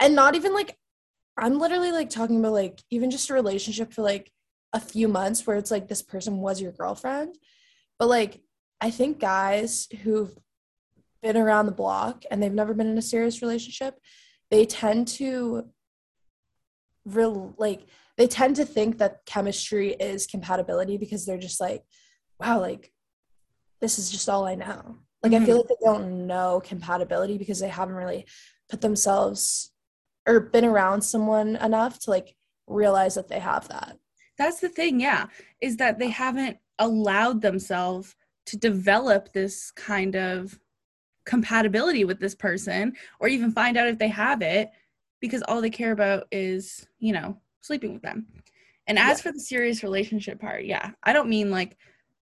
[0.00, 0.78] and not even like
[1.36, 4.32] I'm literally like talking about like even just a relationship for like
[4.72, 7.36] a few months where it's like this person was your girlfriend
[7.98, 8.40] but like
[8.80, 10.34] I think guys who've
[11.22, 13.98] been around the block and they've never been in a serious relationship
[14.50, 15.68] they tend to
[17.04, 21.82] real like they tend to think that chemistry is compatibility because they're just like
[22.40, 22.92] wow like
[23.80, 25.68] this is just all I know like I feel mm-hmm.
[25.68, 28.26] like they don't know compatibility because they haven't really
[28.68, 29.72] put themselves
[30.26, 33.96] or been around someone enough to like realize that they have that.
[34.38, 35.26] that's the thing, yeah,
[35.60, 38.14] is that they haven't allowed themselves
[38.46, 40.58] to develop this kind of
[41.26, 44.70] compatibility with this person or even find out if they have it
[45.20, 48.26] because all they care about is, you know, sleeping with them.
[48.86, 49.22] And as Yeah.
[49.24, 51.76] for the serious relationship part, yeah, I don't mean like,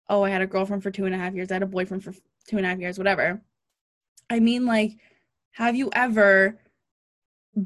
[0.10, 2.04] oh, I had a girlfriend for two and a half years, I had a boyfriend
[2.04, 2.14] for
[2.48, 3.42] two and a half years, whatever.
[4.30, 4.98] I mean, like,
[5.52, 6.60] have you ever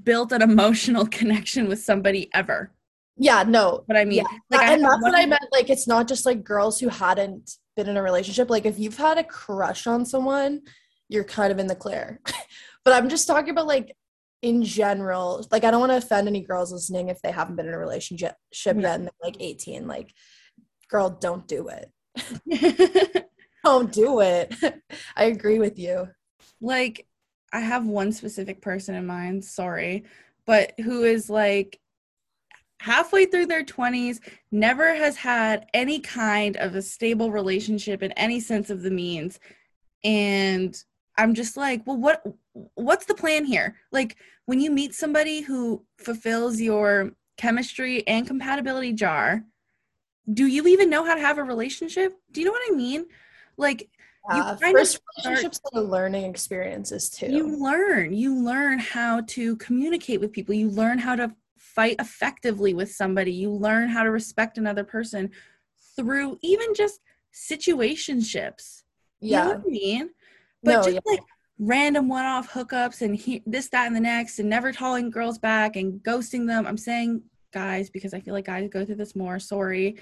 [0.03, 2.71] built an emotional connection with somebody ever?
[3.17, 3.83] Yeah, no.
[3.87, 4.37] But I mean, Yeah.
[4.49, 5.45] like, I and that's what I meant.
[5.51, 8.49] Like, it's not just like girls who hadn't been in a relationship.
[8.49, 10.61] Like, if you've had a crush on someone,
[11.13, 12.19] you're kind of in the clear.
[12.83, 13.95] but I'm just talking about like
[14.41, 15.45] in general.
[15.51, 17.79] Like, I don't want to offend any girls listening if they haven't been in a
[17.79, 19.87] relationship yet and they're like 18.
[19.87, 20.13] Like,
[20.89, 23.25] girl, don't do it.
[23.63, 24.53] Don't do it.
[25.15, 26.09] I agree with you.
[26.59, 27.07] like
[27.53, 30.03] I have one specific person in mind, sorry,
[30.45, 31.79] but who is like
[32.81, 34.19] halfway through their 20s,
[34.51, 39.39] never has had any kind of a stable relationship in any sense of the means.
[40.03, 40.75] And
[41.17, 42.23] I'm just like, well what
[42.75, 43.75] what's the plan here?
[43.91, 49.43] Like when you meet somebody who fulfills your chemistry and compatibility jar,
[50.31, 52.13] do you even know how to have a relationship?
[52.31, 53.05] Do you know what I mean?
[53.57, 53.89] Like
[54.33, 57.27] You Uh, kind of first start- relationships are learning experiences too.
[57.27, 62.73] you learn you learn how to communicate with people you learn how to fight effectively
[62.73, 65.29] with somebody you learn how to respect another person
[65.95, 67.01] through even just
[67.33, 68.83] situationships
[69.19, 69.47] you know yeah.
[69.47, 70.09] what i mean
[70.63, 70.99] but No, just yeah.
[71.05, 71.21] like
[71.59, 75.75] random one-off hookups and he, this that and the next and never calling girls back
[75.75, 76.65] and ghosting them.
[76.65, 77.21] I'm saying
[77.53, 79.97] guys because i feel like guys go through this more sorry.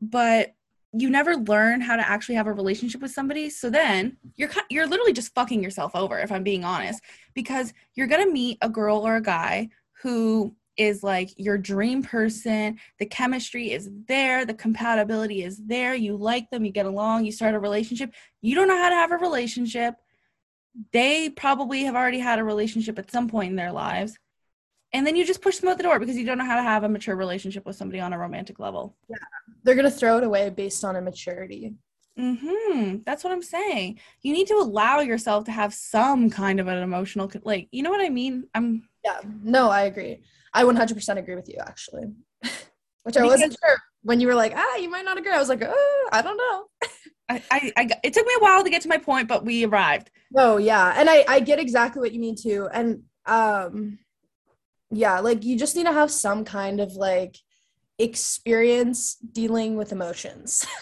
[0.00, 0.54] But
[0.92, 3.50] you never learn how to actually have a relationship with somebody.
[3.50, 7.02] So then you're you're literally just fucking yourself over if i'm being honest
[7.34, 9.68] because you're going to meet a girl or a guy
[10.02, 16.16] who is like your dream person the chemistry is there the compatibility is there you
[16.16, 18.12] like them you get along you start a relationship
[18.42, 19.94] you don't know how to have a relationship
[20.92, 24.18] they probably have already had a relationship at some point in their lives
[24.92, 26.62] and then you just push them out the door because you don't know how to
[26.62, 29.16] have a mature relationship with somebody on a romantic level Yeah.
[29.62, 31.74] They're gonna throw it away based on immaturity.
[32.16, 33.98] hmm That's what I'm saying.
[34.22, 37.90] You need to allow yourself to have some kind of an emotional, like, you know
[37.90, 38.48] what I mean?
[38.54, 38.88] I'm.
[39.04, 40.22] Yeah, no, I agree.
[40.60, 42.04] I 100% agree with you, actually.
[43.04, 45.32] Which I wasn't sure when you were like, ah, you might not agree.
[45.32, 46.64] I was like, oh, I don't know.
[47.28, 47.88] I, I, I.
[48.02, 50.10] It took me a while to get to my point, but we arrived.
[50.36, 53.98] Oh yeah, and I I get exactly what you mean too, and um,
[54.90, 57.36] yeah, like you just need to have some kind of like
[57.98, 60.66] experience dealing with emotions.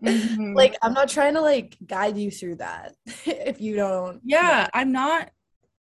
[0.00, 0.54] Mhm.
[0.54, 2.94] like I'm not trying to like guide you through that
[3.26, 4.20] if you don't.
[4.24, 5.30] yeah, I'm not.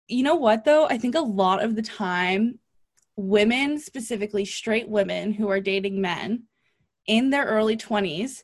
[0.09, 0.87] You know what though?
[0.87, 2.59] I think a lot of the time,
[3.17, 6.45] women, specifically straight women who are dating men
[7.07, 8.43] in their early 20s,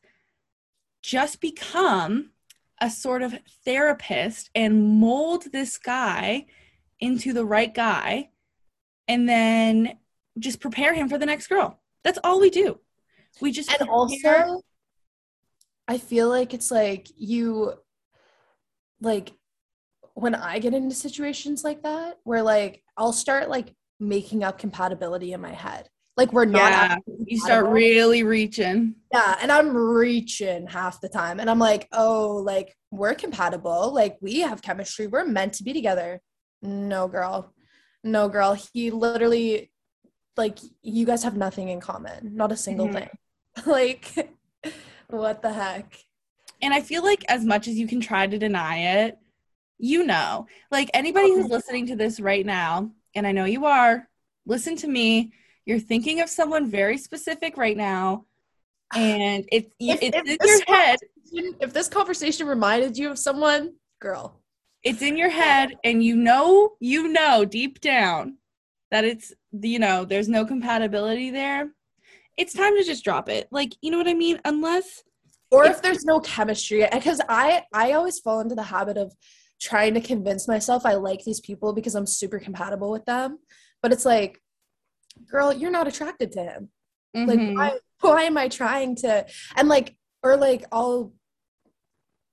[1.02, 2.30] just become
[2.80, 6.46] a sort of therapist and mold this guy
[7.00, 8.28] into the right guy
[9.08, 9.98] and then
[10.38, 11.80] just prepare him for the next girl.
[12.04, 12.78] That's all we do.
[13.40, 14.62] We just and prepare- also
[15.90, 17.74] i feel like it's like you
[19.00, 19.32] like
[20.14, 25.32] when i get into situations like that where like i'll start like making up compatibility
[25.32, 25.88] in my head.
[26.16, 28.96] Like we're not Yeah, you start really reaching.
[29.12, 33.92] yeah and i'm reaching half the time and i'm like oh like we're compatible.
[33.94, 35.06] Like we have chemistry.
[35.06, 36.20] We're meant to be together.
[36.60, 37.54] No girl.
[38.02, 38.56] No girl.
[38.74, 39.70] He literally
[40.36, 42.34] like you guys have nothing in common.
[42.34, 42.94] Not a single Mhm.
[42.94, 43.08] thing.
[43.66, 44.34] Like
[45.08, 45.94] what the heck?
[46.60, 49.16] And I feel like as much as you can try to deny it,
[49.78, 54.08] you know, like anybody who's listening to this right now, and I know you are,
[54.46, 55.32] listen to me.
[55.66, 58.24] You're thinking of someone very specific right now,
[58.94, 60.98] and it's If- it's if in your head.
[61.60, 64.40] if this conversation reminded you of someone girl
[64.82, 68.38] It's in your head, and you know, you know deep down
[68.90, 71.70] that it's you know there's no compatibility there.
[72.36, 73.46] It's time to just drop it.
[73.50, 74.40] Like you know what I mean?
[74.44, 75.04] Unless
[75.50, 79.12] or If- if there's no chemistry because i i always fall into the habit of
[79.60, 83.38] trying to convince myself i like these people because i'm super compatible with them.
[83.82, 84.40] But it's like
[85.30, 86.70] girl you're not attracted to him.
[87.14, 87.54] Like Mhm.
[87.56, 91.12] why, why am i trying to and like or like i'll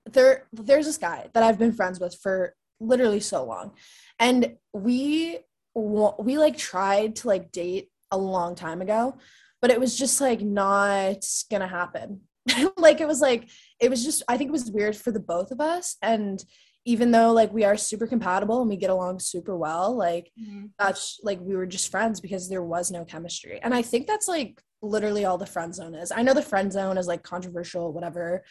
[0.05, 3.73] there there's this guy that i've been friends with for literally so long.
[4.19, 5.39] And we
[5.75, 9.17] we like tried to like date a long time ago
[9.61, 12.21] but it was just like not gonna happen.
[12.77, 13.49] Like it was like
[13.81, 15.97] it was just i think it was weird for the both of us.
[16.01, 16.43] And
[16.93, 20.69] even though like we are super compatible and we get along super well like Mhm.
[20.79, 24.27] that's like we were just friends because there was no chemistry and i think that's
[24.27, 26.11] like literally all the friend zone is.
[26.11, 28.43] I know the friend zone is like controversial, whatever.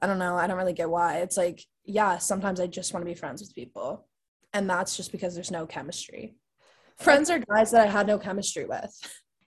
[0.00, 0.36] I don't know.
[0.36, 1.18] I don't really get why.
[1.18, 4.06] It's like, yeah, sometimes I just want to be friends with people.
[4.52, 6.36] And that's just because there's no chemistry.
[6.98, 8.92] Friends are guys that I had no chemistry with.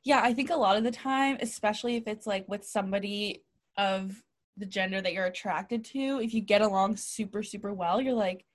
[0.04, 3.46] Yeah, I think a lot of the time, especially if it's like with somebody
[3.78, 4.22] of
[4.58, 8.46] the gender that you're attracted to, if you get along super, super well, you're like,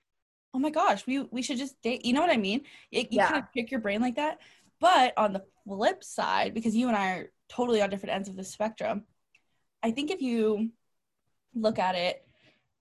[0.53, 2.05] oh my gosh, we we should just date.
[2.05, 2.61] You know what I mean?
[2.91, 3.27] It, you Yeah.
[3.29, 4.39] kind of pick your brain like that.
[4.79, 8.35] But on the flip side, because you and I are totally on different ends of
[8.35, 9.03] the spectrum,
[9.83, 10.71] I think if you
[11.53, 12.25] look at it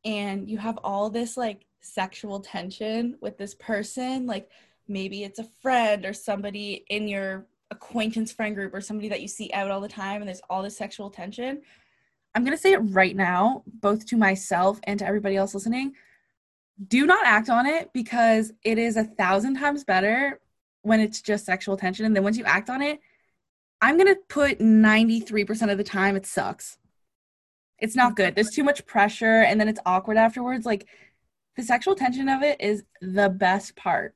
[0.04, 4.48] and you have all this like sexual tension with this person, like
[4.88, 9.28] maybe it's a friend or somebody in your acquaintance friend group or somebody that you
[9.28, 11.62] see out all the time and there's all this sexual tension.
[12.34, 15.94] I'm going to say it right now, both to myself and to everybody else listening.
[16.86, 20.40] Do not act on it because it is a thousand times better
[20.82, 22.06] when it's just sexual tension.
[22.06, 23.00] And then once you act on it,
[23.80, 26.78] I'm going to put 93% of the time it sucks.
[27.78, 28.34] It's not good.
[28.34, 30.66] There's too much pressure and then it's awkward afterwards.
[30.66, 30.86] Like
[31.56, 34.14] the sexual tension of it is the best part.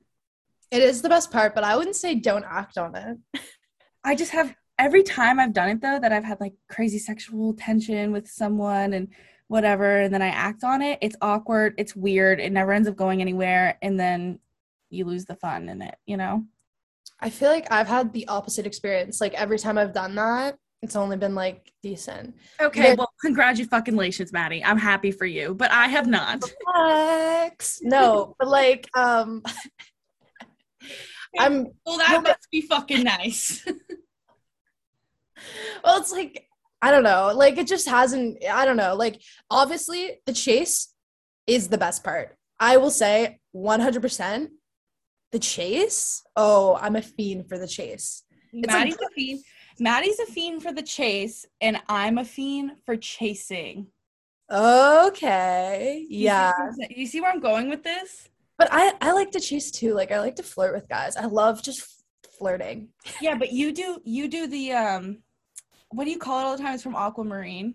[0.70, 3.40] It is the best part, but I wouldn't say don't act on it.
[4.04, 7.54] I just have every time I've done it though that I've had like crazy sexual
[7.54, 9.08] tension with someone and
[9.48, 12.96] whatever and then I act on it, it's awkward, it's weird, it never ends up
[12.96, 14.38] going anywhere and then
[14.90, 16.44] you lose the fun in it, you know?
[17.20, 19.20] I feel like I've had the opposite experience.
[19.20, 22.36] Like every time I've done that, it's only been like decent.
[22.60, 22.94] Okay, Yeah.
[22.94, 24.62] well congratulations, Madi.
[24.64, 26.42] I'm happy for you, but I have not.
[26.74, 27.80] Flex.
[27.82, 29.42] No, but like um
[31.38, 33.66] I'm Well, that must be fucking nice.
[35.82, 36.46] well it's like
[36.82, 37.32] I don't know.
[37.34, 38.94] Like it just hasn't I don't know.
[38.94, 40.92] Like obviously the chase
[41.46, 42.36] is the best part.
[42.60, 44.48] I will say 100%
[45.32, 46.22] the chase.
[46.36, 48.22] Oh, I'm a fiend for the chase.
[48.52, 49.40] It's like- Madi's a fiend.
[49.80, 53.88] Madi's a fiend for the chase, and I'm a fiend for chasing.
[54.50, 56.04] Okay.
[56.08, 56.52] You see Yeah.
[56.76, 58.28] what You see where I'm going with this?
[58.56, 59.94] But I I like to chase too.
[59.94, 61.16] Like I like to flirt with guys.
[61.16, 61.84] I love just
[62.38, 62.90] flirting.
[63.20, 65.23] Yeah, but you do you do the um
[65.94, 66.74] what do you call it all the time?
[66.74, 67.74] It's from Aquamarine.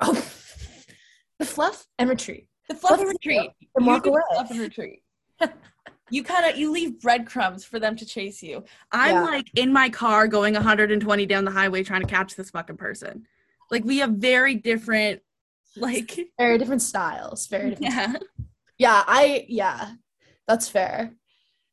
[0.00, 0.12] Oh,
[1.38, 2.48] the fluff and retreat.
[2.68, 3.50] The fluff and retreat.
[3.76, 4.20] and walk away.
[4.32, 5.02] Fluff and retreat.
[6.10, 8.64] you kind of you leave breadcrumbs for them to chase you.
[8.90, 9.22] I'm Yeah.
[9.22, 13.26] like in my car going 120 down the highway trying to catch this fucking person.
[13.70, 15.20] Like we have very different
[15.76, 17.46] like Very different styles.
[17.46, 17.90] Very different.
[17.94, 18.14] yeah.
[18.78, 19.92] Yeah, I yeah.
[20.48, 21.12] That's fair.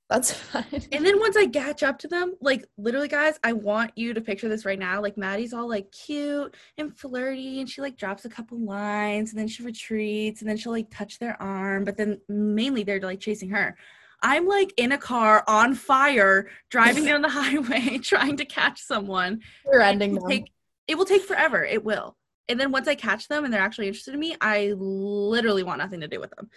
[0.10, 0.65] That's fine.
[0.91, 4.22] And then once I catch up to them, like literally, guys, I want you to
[4.22, 5.02] picture this right now.
[5.02, 9.39] Like Madi's all like cute and flirty, and she like drops a couple lines, and
[9.39, 13.19] then she retreats, and then she'll like touch their arm, but then mainly they're like
[13.19, 13.78] chasing her.
[14.22, 19.41] I'm like in a car on fire, driving down the highway, trying to catch someone.
[19.63, 20.30] We're It ending will them.
[20.32, 20.52] take
[20.88, 21.63] it will take forever.
[21.63, 22.17] It will.
[22.48, 25.78] And then once I catch them and they're actually interested in me, I literally want
[25.78, 26.50] nothing to do with them.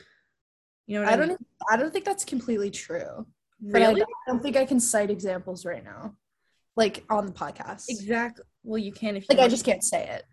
[0.86, 1.46] You know what I, I don't?
[1.70, 3.26] I don't think that's completely true.
[3.62, 6.16] But I really don't- I don't think I can cite examples right now.
[6.76, 7.84] Like on the podcast.
[7.88, 8.44] exactly.
[8.64, 10.24] Well, you can if you Like I just can't say it.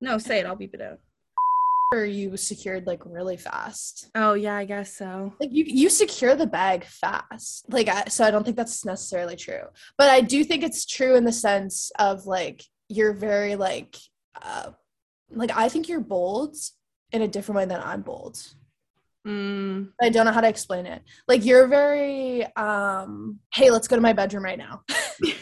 [0.00, 0.46] No, say it.
[0.46, 0.98] I'll beep it out.
[1.92, 4.10] Or you secured like really fast.
[4.16, 5.32] Oh yeah, I guess so.
[5.38, 7.66] Like you you secure the bag fast.
[7.72, 9.62] Like I, so I don't think that's necessarily true.
[9.96, 13.94] But I do think it's true in the sense of like you're very like
[14.42, 14.70] uh
[15.30, 16.56] like I think you're bold
[17.12, 18.38] in a different way than I'm bold.
[19.26, 19.90] Mm.
[20.02, 21.02] I don't know how to explain it.
[21.26, 24.82] Like you're very um hey, let's go to my bedroom right now.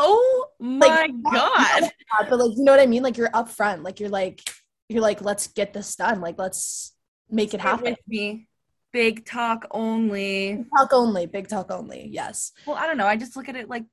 [0.00, 1.82] Oh my Like, god.
[1.84, 3.02] Uh, but like you know what I mean?
[3.02, 3.82] Like you're upfront.
[3.82, 4.40] Like you're like
[4.88, 6.20] you're like let's get this done.
[6.20, 6.94] Like let's
[7.30, 7.90] make it happen.
[7.90, 8.46] with me.
[8.92, 10.64] Big talk only.
[10.76, 12.08] Talk only, big talk only.
[12.10, 12.52] Yes.
[12.66, 13.06] Well, I don't know.
[13.06, 13.84] I just look at it like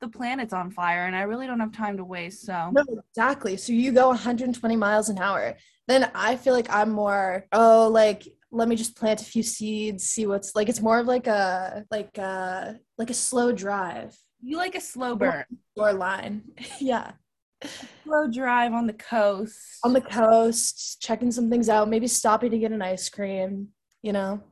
[0.00, 2.44] the planet's on fire and I really don't have time to waste.
[2.44, 3.56] So No, exactly.
[3.56, 5.56] So you go 120 miles an hour.
[5.88, 10.04] Then I feel like I'm more, oh, like let me just plant a few seeds,
[10.04, 10.68] see what's like.
[10.68, 15.14] It's more of like a like a like a slow drive you like a slow
[15.14, 15.44] burn.
[15.76, 16.42] or line.
[16.80, 17.12] yeah.
[18.04, 19.56] Slow drive on the coast.
[19.84, 23.68] On the coast, checking some things out, maybe stopping to get an ice cream,
[24.02, 24.42] you know.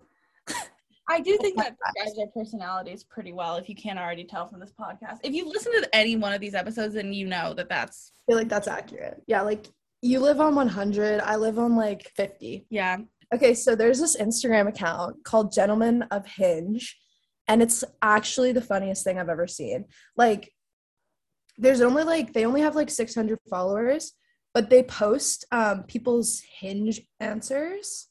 [1.09, 4.61] I do think that describes our personalities pretty well if you can't already tell from
[4.61, 5.19] this podcast.
[5.25, 8.31] If you listen to any one of these episodes, then you know that that's I
[8.31, 9.21] feel like that's accurate.
[9.27, 9.67] Yeah, like
[10.03, 12.67] you live on 100, I live on like 50.
[12.71, 12.99] yeah.
[13.33, 16.99] Okay, so there's this Instagram account called Gentlemen of Hinge,
[17.47, 19.85] and it's actually the funniest thing I've ever seen.
[20.17, 20.53] Like,
[21.57, 24.13] there's only like they only have like 600 followers,
[24.53, 28.09] but they post um, people's Hinge answers,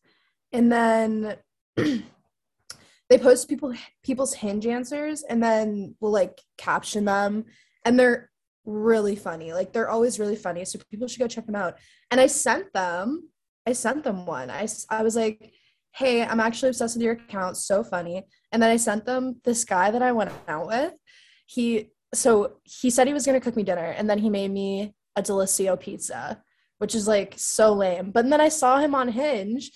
[0.53, 1.35] and then
[1.75, 7.45] they post people people's Hinge answers, and then will like caption them,
[7.83, 8.29] and they're
[8.69, 9.51] really funny.
[9.51, 10.63] Like they're always really funny.
[10.63, 11.77] So people should go check them out.
[12.11, 13.29] And I sent them,
[13.69, 14.49] I sent them one.
[14.49, 15.53] I, I was like,
[15.93, 17.55] hey, I'm actually obsessed with your account.
[17.55, 18.25] So funny.
[18.51, 20.93] And then I sent them this guy that I went out with.
[21.45, 24.49] He, so he said he was going to cook me dinner and then he made
[24.49, 26.41] me a Delissio pizza,
[26.79, 28.09] which is like so lame.
[28.09, 29.69] But then I saw him on Hinge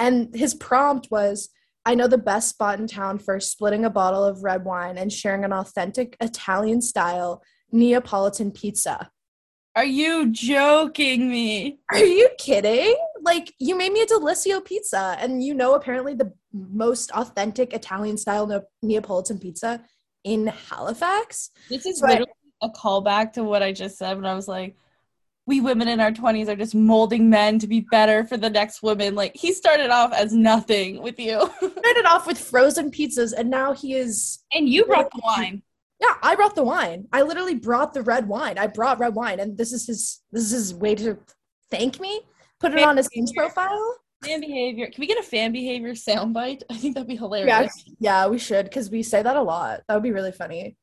[0.00, 1.48] and his prompt was,
[1.84, 5.12] I know the best spot in town for splitting a bottle of red wine and
[5.12, 9.08] sharing an authentic Italian style Neapolitan pizza.
[9.76, 11.78] Are you joking me?
[11.92, 12.96] Are you kidding?
[13.26, 18.16] Like, you made me a Delissio pizza, and you know, apparently, the most authentic Italian
[18.16, 19.82] style ne- Neapolitan pizza
[20.22, 21.50] in Halifax.
[21.68, 22.30] This is I- literally
[22.62, 24.76] a callback to what I just said when I was like,
[25.44, 28.82] we women in our 20s are just molding men to be better for the next
[28.82, 29.14] woman.
[29.16, 31.38] Like, he started off as nothing with you.
[31.60, 34.44] Started off with frozen pizzas, and now he is.
[34.54, 35.62] and you brought the wine.
[36.00, 37.08] Yeah, I brought the wine.
[37.12, 38.58] I literally brought the red wine.
[38.58, 40.20] I brought red wine, and this is his.
[40.30, 41.16] This is his way to
[41.70, 42.20] thank me.
[42.60, 43.98] Put it on his Hinge profile.
[44.24, 44.86] Fan behavior.
[44.86, 46.62] Can we get a fan behavior soundbite?
[46.70, 47.84] I think that'd be hilarious.
[47.86, 49.82] Yeah, yeah, we should because we say that a lot.
[49.88, 50.76] That would be really funny.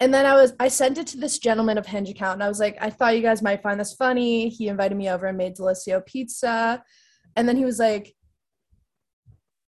[0.00, 2.48] And then I was I sent it to this gentleman of Hinge account, and I
[2.48, 4.48] was like, I thought you guys might find this funny.
[4.48, 6.82] He invited me over and made Delissio pizza,
[7.36, 8.14] and then he was like,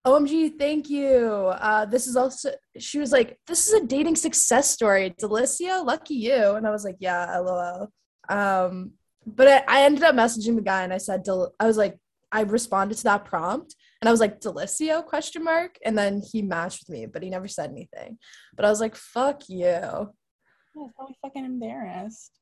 [0.06, 1.52] "OMG, thank you.
[1.58, 5.84] Uh, this is also." She was like, "This is a dating success story, Delissio.
[5.84, 7.88] Lucky you." And I was like, "Yeah, lol."
[8.28, 8.92] Um,
[9.26, 11.96] but I, I ended up messaging the guy, and I said, Del- "I was like."
[12.32, 15.78] I responded to that prompt and I was like, Delissio question mark.
[15.84, 18.18] And then he matched with me, but he never said anything.
[18.54, 19.58] But I was like, fuck you.
[19.66, 20.04] Yeah,
[20.94, 22.38] probably fucking embarrassed.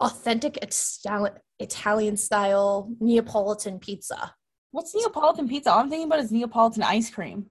[0.00, 4.34] Authentic Itali- Italian style Neapolitan pizza.
[4.72, 5.72] What's Neapolitan pizza?
[5.72, 7.46] All I'm thinking about is Neapolitan ice cream.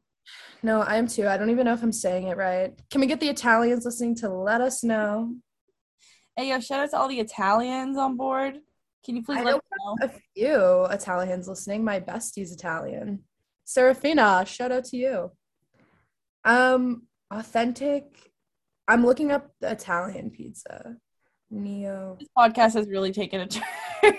[0.61, 1.27] No, I am too.
[1.27, 2.73] I don't even know if I'm saying it right.
[2.91, 5.35] Can we get the Italians listening to let us know?
[6.35, 8.59] Hey, yo, shout out to all the Italians on board.
[9.07, 9.95] Can you please I let know know?
[10.01, 11.81] A few Italians listening.
[11.81, 13.23] My bestie's Italian.
[13.63, 15.31] Serafina, shout out to you.
[16.43, 18.03] Um, authentic.
[18.85, 20.97] I'm looking up the Italian pizza.
[21.49, 22.17] Neo.
[22.19, 23.63] This podcast has really taken a turn.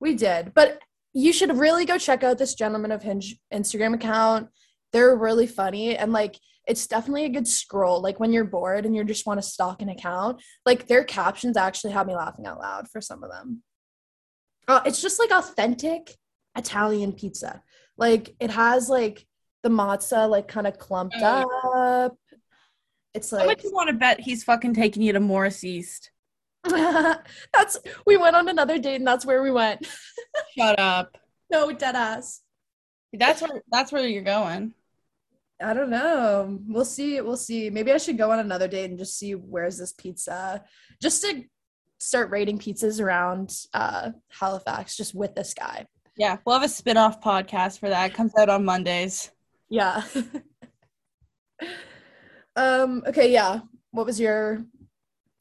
[0.00, 0.78] We did, but
[1.12, 4.48] you should really go check out this gentleman of Hinge Instagram account.
[4.92, 6.38] They're really funny and like
[6.68, 8.02] it's definitely a good scroll.
[8.02, 11.56] Like when you're bored and you just want to stalk an account, like their captions
[11.56, 13.62] actually have me laughing out loud for some of them.
[14.68, 16.14] Uh, it's just like authentic
[16.54, 17.62] Italian pizza.
[17.96, 19.26] Like it has like
[19.62, 22.16] the matzah like kind of clumped Oh, up.
[23.14, 26.10] It's How much like you want to bet he's fucking taking you to Morris East?
[26.68, 29.88] that's we went on another date and that's where we went.
[30.58, 31.16] Shut up.
[31.50, 32.42] No, dead ass.
[33.14, 34.74] That's where that's where you're going.
[35.60, 36.58] I don't know.
[36.66, 37.20] We'll see.
[37.20, 37.70] We'll see.
[37.70, 40.64] Maybe I should go on another date and just see where's this pizza,
[41.02, 41.44] just to
[41.98, 45.86] start rating pizzas around uh, Halifax, just with this guy.
[46.16, 48.10] Yeah, we'll have a spin-off podcast for that.
[48.10, 49.30] It comes out on Mondays.
[49.68, 50.02] Yeah.
[52.56, 53.02] um.
[53.06, 53.32] Okay.
[53.32, 53.60] Yeah.
[53.90, 54.64] What was your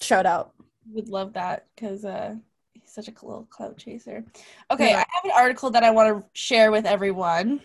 [0.01, 0.53] shout out?
[0.91, 2.35] Would love that because uh,
[2.73, 4.23] he's such a little clout chaser.
[4.71, 4.97] Okay, Yeah.
[4.97, 7.61] I have an article that I want to share with everyone.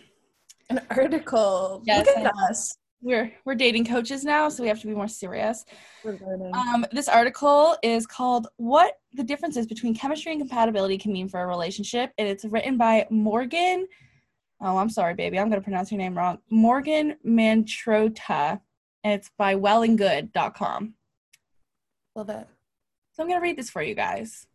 [0.77, 1.81] An article.
[1.85, 2.77] Yes, Look at us.
[3.01, 5.65] We're we're dating coaches now, so we have to be more serious.
[6.53, 11.41] Um, this article is called "What the Differences Between Chemistry and Compatibility Can Mean for
[11.41, 13.87] a Relationship," and it's written by Morgan.
[14.61, 15.37] Oh, I'm sorry, baby.
[15.37, 16.39] I'm gonna pronounce your name wrong.
[16.49, 18.61] Morgan Mantrota,
[19.03, 20.93] and it's by WellandGood.com.
[22.15, 22.47] Love it.
[23.13, 24.47] So I'm going to read this for you guys.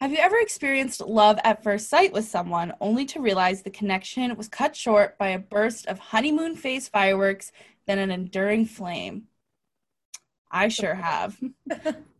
[0.00, 4.36] Have you ever experienced love at first sight with someone only to realize the connection
[4.36, 7.52] was cut short by a burst of honeymoon phase fireworks,
[7.86, 9.28] then an enduring flame?
[10.50, 11.38] I sure have.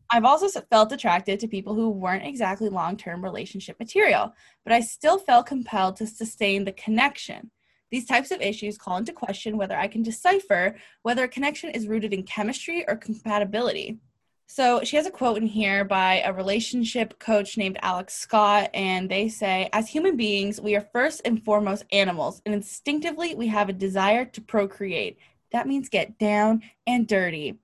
[0.08, 4.80] I've also felt attracted to people who weren't exactly long term relationship material, but I
[4.80, 7.50] still felt compelled to sustain the connection.
[7.90, 11.88] These types of issues call into question whether I can decipher whether a connection is
[11.88, 13.98] rooted in chemistry or compatibility.
[14.46, 19.10] So she has a quote in here by a relationship coach named Alex Scott, and
[19.10, 23.68] they say, As human beings, we are first and foremost animals, and instinctively we have
[23.68, 25.18] a desire to procreate.
[25.50, 27.58] That means get down and dirty.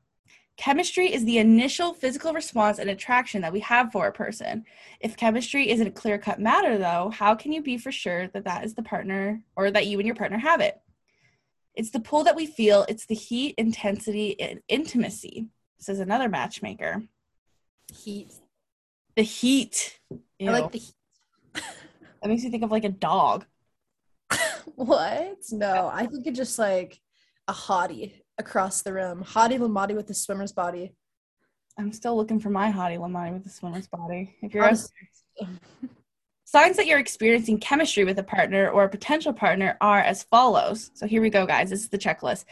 [0.56, 4.64] Chemistry is the initial physical response and attraction that we have for a person.
[5.00, 8.44] If chemistry isn't a clear cut matter, though, how can you be for sure that
[8.44, 10.80] that is the partner or that you and your partner have it?
[11.74, 15.48] It's the pull that we feel, it's the heat, intensity, and intimacy.
[15.80, 17.02] This is another matchmaker.
[17.90, 18.32] Heat.
[19.16, 19.98] The heat.
[20.12, 20.94] I like the heat.
[21.54, 23.46] that makes me think of like a dog.
[24.76, 25.38] What?
[25.50, 27.00] No, I think it's just like
[27.48, 29.24] a hottie across the room.
[29.24, 30.94] Hottie Lamati with the swimmer's body.
[31.78, 34.36] I'm still looking for my hottie Lamani with the swimmer's body.
[34.42, 34.70] If you're
[36.44, 40.90] Signs that you're experiencing chemistry with a partner or a potential partner are as follows.
[40.94, 41.70] So here we go, guys.
[41.70, 42.44] This is the checklist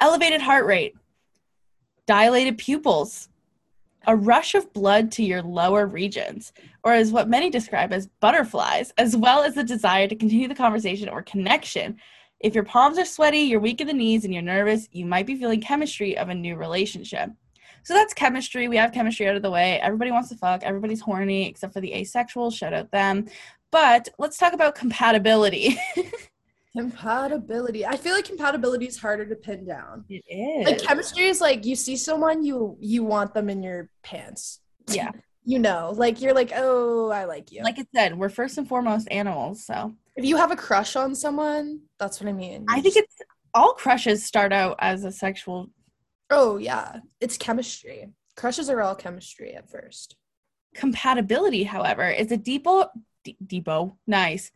[0.00, 0.94] elevated heart rate,
[2.08, 3.28] dilated pupils,
[4.06, 8.92] a rush of blood to your lower regions, or as what many describe as butterflies,
[8.96, 11.98] as well as the desire to continue the conversation or connection.
[12.40, 15.26] If your palms are sweaty, you're weak in the knees, and you're nervous, you might
[15.26, 17.30] be feeling chemistry of a new relationship.
[17.82, 18.68] So that's chemistry.
[18.68, 19.78] We have chemistry out of the way.
[19.80, 20.62] Everybody wants to fuck.
[20.62, 22.50] Everybody's horny except for the asexual.
[22.50, 23.26] Shout out them.
[23.70, 25.78] But let's talk about compatibility.
[26.76, 27.84] Compatibility.
[27.86, 30.04] I feel like compatibility is harder to pin down.
[30.08, 30.66] it is.
[30.66, 34.60] Like chemistry is like you see someone you you want them in your pants.
[34.88, 35.10] yeah.
[35.44, 37.62] You know, like you're like, oh, I like you.
[37.62, 39.64] Like I said, we're first and foremost animals.
[39.64, 42.66] So if you have a crush on someone, that's what I mean.
[42.68, 43.14] I think it's
[43.54, 45.68] all crushes start out as a sexual
[46.28, 48.10] Oh yeah, it's chemistry.
[48.36, 50.16] Crushes are all chemistry at first.
[50.74, 52.88] compatibility, however, is a deeper,
[53.24, 54.50] d- deepo, nice,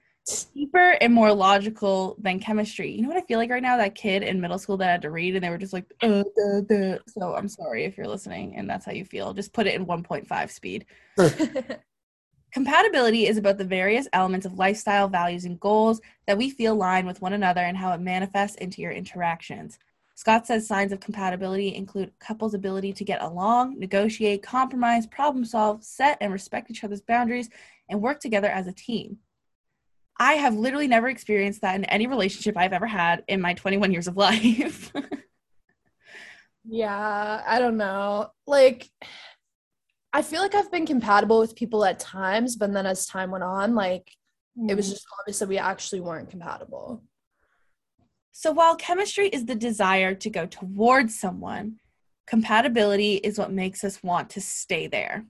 [0.55, 2.93] deeper and more logical than chemistry.
[2.93, 3.77] You know what I feel like right now?
[3.77, 6.23] That kid in middle school that had to read and they were just like, uh,
[6.37, 6.99] duh, duh.
[7.09, 9.35] so I'm sorry if you're listening and that's how you feel.
[9.35, 10.87] Just put it in 1.5 speed.
[12.53, 17.07] Compatibility is about the various elements of lifestyle, values, and goals that we feel align
[17.07, 19.79] with one another and how it manifests into your interactions.
[20.15, 25.83] Scott says signs of compatibility include couples' ability to get along, negotiate, compromise, problem solve,
[25.83, 27.49] set and respect each other's boundaries,
[27.89, 29.19] and work together as a team.
[30.23, 33.91] I have literally never experienced that in any relationship I've ever had in my 21
[33.91, 34.93] years of life.
[36.65, 38.29] yeah, I don't know.
[38.47, 38.89] Like
[40.13, 43.43] I feel like I've been compatible with people at times, but then as time went
[43.43, 44.13] on, like
[44.69, 44.93] it was hmm.
[44.93, 47.03] just obvious that we actually weren't compatible.
[48.31, 51.81] So while chemistry is the desire to go towards someone,
[52.29, 55.27] compatibility is what makes us want to stay there.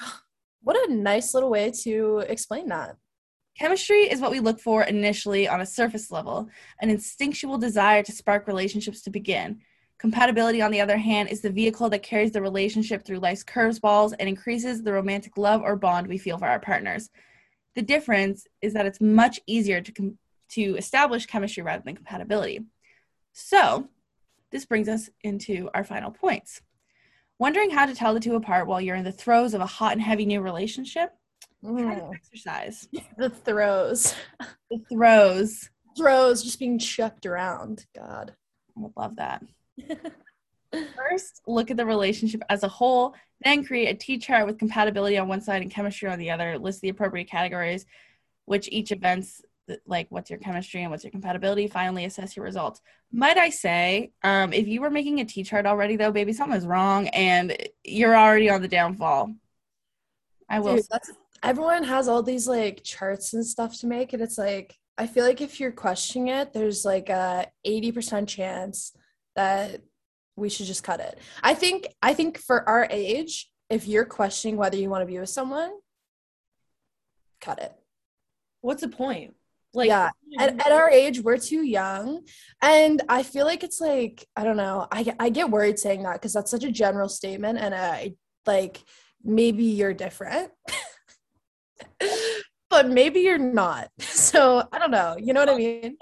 [0.60, 2.96] What a nice little way to explain that.
[3.58, 6.48] Chemistry is what we look for initially on a surface level,
[6.80, 9.60] an instinctual desire to spark relationships to begin.
[9.98, 14.14] Compatibility, on the other hand, is the vehicle that carries the relationship through life's curveballs
[14.20, 17.10] and increases the romantic love or bond we feel for our partners.
[17.74, 20.18] The difference is that it's much easier to com-
[20.50, 22.60] to establish chemistry rather than compatibility.
[23.32, 23.88] So,
[24.50, 26.62] this brings us into our final points.
[27.38, 29.92] Wondering how to tell the two apart while you're in the throes of a hot
[29.92, 31.12] and heavy new relationship?
[31.64, 32.88] Mm, exercise.
[33.18, 34.14] the throws.
[34.70, 35.70] The throws.
[35.96, 37.86] Throws just being chucked around.
[37.94, 38.34] God.
[38.76, 39.42] I would love that.
[40.96, 45.16] First, look at the relationship as a whole, then create a T chart with compatibility
[45.16, 46.58] on one side and chemistry on the other.
[46.58, 47.86] List the appropriate categories,
[48.44, 49.42] which each events
[49.86, 51.66] like what's your chemistry and what's your compatibility.
[51.68, 52.80] Finally, assess your results.
[53.12, 56.66] Might I say, um, if you were making a T chart already, though, baby, something's
[56.66, 59.34] wrong, and you're already on the downfall.
[60.48, 60.76] I will.
[60.76, 61.10] Dude, that's
[61.42, 65.24] everyone has all these like charts and stuff to make, and it's like I feel
[65.24, 68.96] like if you're questioning it, there's like a eighty percent chance
[69.36, 69.82] that
[70.36, 71.18] we should just cut it.
[71.42, 75.18] I think I think for our age, if you're questioning whether you want to be
[75.18, 75.72] with someone,
[77.40, 77.72] cut it.
[78.60, 79.34] what's the point?
[79.74, 82.24] Like, yeah, at, at our age, we're too young,
[82.62, 84.86] and I feel like it's like I don't know.
[84.90, 88.14] I I get worried saying that because that's such a general statement, and I
[88.46, 88.82] like
[89.22, 90.50] maybe you're different,
[92.70, 93.90] but maybe you're not.
[94.00, 95.16] So I don't know.
[95.18, 95.96] You know what I mean?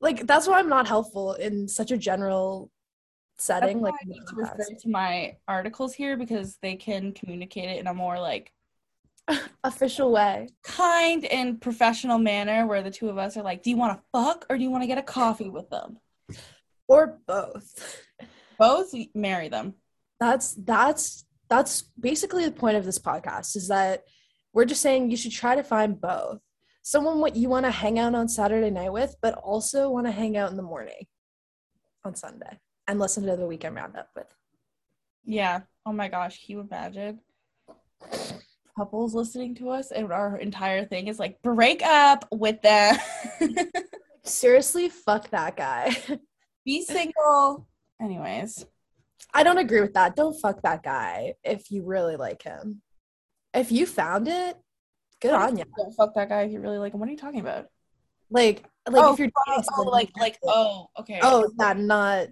[0.00, 2.70] Like that's why I'm not helpful in such a general
[3.38, 3.80] setting.
[3.80, 7.86] Like I need to refer to my articles here because they can communicate it in
[7.86, 8.52] a more like
[9.64, 10.48] official way.
[10.62, 14.04] kind and professional manner where the two of us are like, do you want to
[14.12, 15.98] fuck or do you want to get a coffee with them?
[16.88, 18.02] or both.
[18.58, 19.74] Both marry them.
[20.18, 24.04] That's that's that's basically the point of this podcast is that
[24.52, 26.40] we're just saying you should try to find both.
[26.82, 30.12] Someone what you want to hang out on Saturday night with, but also want to
[30.12, 31.06] hang out in the morning
[32.04, 34.34] on Sunday and listen to the weekend roundup with.
[35.24, 35.60] Yeah.
[35.84, 37.20] Oh my gosh, can you imagine?
[38.76, 42.96] Couples listening to us and our entire thing is like break up with them.
[44.24, 45.96] Seriously, fuck that guy.
[46.64, 47.66] Be single.
[48.00, 48.64] Anyways.
[49.34, 50.16] I don't agree with that.
[50.16, 52.80] Don't fuck that guy if you really like him.
[53.58, 54.56] If you found it,
[55.20, 55.64] good on you.
[55.76, 57.00] Don't fuck that guy if you really like him.
[57.00, 57.66] What are you talking about?
[58.30, 61.20] Like, like oh, if you're oh, dating oh, oh like like oh okay.
[61.22, 62.28] Oh, yeah, not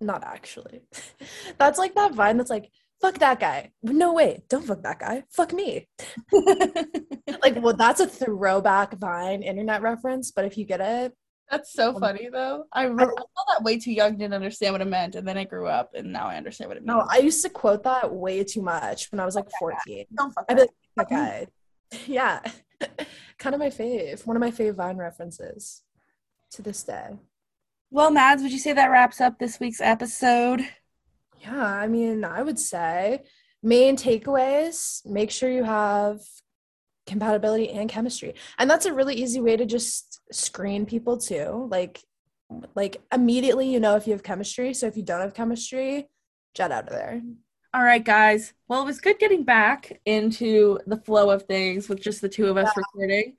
[0.00, 0.82] not actually.
[1.58, 3.72] that's like that vine that's like, fuck that guy.
[3.82, 5.24] No way, don't fuck that guy.
[5.30, 5.88] Fuck me.
[7.42, 11.12] Like, well, that's a throwback vine internet reference, but if you get it,
[11.50, 12.64] That's so um, funny though.
[12.72, 15.38] I, re- I felt that way too young, didn't understand what it meant, and then
[15.38, 16.88] I grew up, and now I understand what it means.
[16.88, 20.06] No, I used to quote that way too much when I was like 14.
[20.14, 20.68] Don't fuck I'd be that.
[20.96, 21.46] like, that guy.
[22.06, 22.40] Yeah.
[23.38, 24.26] kind of my fave.
[24.26, 25.82] One of my fave Vine references
[26.50, 27.16] to this day.
[27.90, 30.60] Well, Mads, would you say that wraps up this week's episode?
[31.40, 33.22] Yeah, I mean, I would say
[33.62, 36.20] main takeaways make sure you have
[37.08, 38.34] compatibility and chemistry.
[38.58, 41.66] And that's a really easy way to just screen people too.
[41.70, 42.00] Like
[42.74, 44.72] like immediately you know if you have chemistry.
[44.74, 46.08] So if you don't have chemistry,
[46.54, 47.20] jet out of there.
[47.74, 48.54] All right, guys.
[48.66, 52.46] Well, it was good getting back into the flow of things with just the two
[52.46, 53.36] of us recording.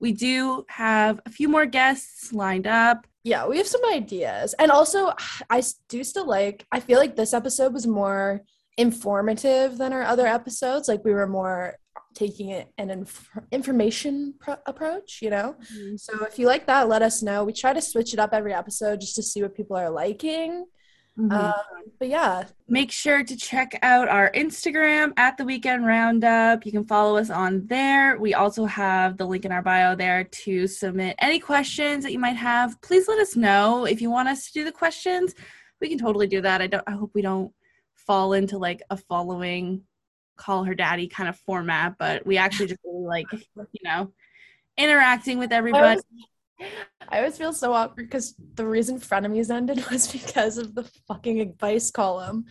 [0.00, 3.06] We do have a few more guests lined up.
[3.22, 4.54] Yeah, we have some ideas.
[4.58, 5.12] And also,
[5.50, 8.42] i do still like, I feel like this episode was more
[8.76, 10.88] informative than our other episodes.
[10.88, 11.76] Like, we were more
[12.14, 15.56] taking it an inf- information pro- approach, you know?
[15.96, 17.44] So, if you like that, let us know.
[17.44, 20.66] We try to switch it up every episode just to see what people are liking.
[21.18, 21.32] Mhm.
[21.32, 26.64] Um, but yeah, Make sure to check out our Instagram at the Weekend Roundup.
[26.64, 28.16] You can follow us on there.
[28.18, 32.20] We also have the link in our bio there to submit any questions that you
[32.20, 32.80] might have.
[32.80, 35.34] Please let us know if you want us to do the questions.
[35.80, 36.62] We can totally do that.
[36.62, 36.84] I don't.
[36.86, 37.52] I hope we don't
[37.96, 39.82] fall into like a following,
[40.40, 44.12] call her daddy kind of format, but we actually just really like you know
[44.76, 46.00] interacting with everybody.
[47.08, 51.40] I always feel so awkward because the reason frenemies ended was because of the fucking
[51.40, 52.44] advice column.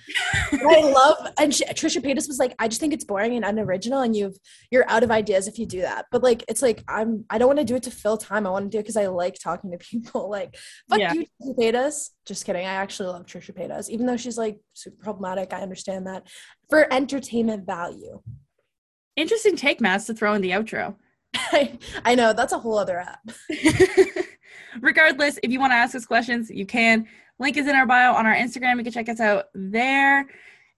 [0.52, 4.02] I love and she, Trisha Paytas was like, I just think it's boring and unoriginal,
[4.02, 4.38] and you've
[4.72, 6.08] you're out of ideas if you do that.
[6.12, 8.46] But like, it's like I'm I don't want to do it to fill time.
[8.46, 10.30] I want to do it because I like talking to people.
[10.40, 10.58] Like,
[10.90, 11.14] fuck Yeah.
[11.14, 12.10] you, Trisha Paytas.
[12.26, 12.66] Just kidding.
[12.66, 15.54] I actually love Trisha Paytas, even though she's like super problematic.
[15.54, 16.28] I understand that
[16.70, 18.22] for entertainment value.
[19.16, 20.96] Interesting take, Matt, to throw in the outro.
[22.06, 23.20] I, know that's a whole other app.
[24.82, 27.08] Regardless, if you want to ask us questions, you can.
[27.40, 28.78] Link is in our bio on our Instagram.
[28.78, 30.28] You can check us out there.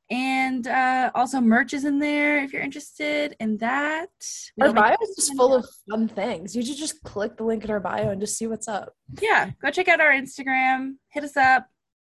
[0.10, 4.10] And uh, also, merch is in there if you're interested in that.
[4.58, 6.54] We Our bio is just full of fun things.
[6.54, 8.94] You should just click the link in our bio and just see what's up.
[9.22, 10.96] yeah, go check out our Instagram.
[11.10, 11.66] Hit us up.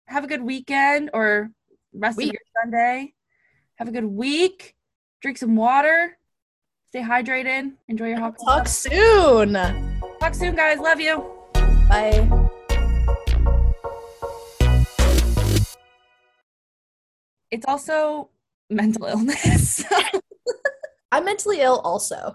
[0.06, 1.50] Have a good weekend or
[1.92, 2.28] rest Week.
[2.28, 3.14] of your Sunday.
[3.76, 4.74] Have a good week.
[5.20, 6.17] Drink some water.
[6.90, 7.72] Stay hydrated.
[7.88, 9.52] Enjoy your hot Talk soon.
[10.20, 10.78] Talk soon, guys.
[10.78, 11.22] Love you.
[11.88, 12.26] Bye.
[17.50, 18.30] It's also
[18.70, 19.84] mental illness.
[21.12, 22.34] I'm mentally ill also.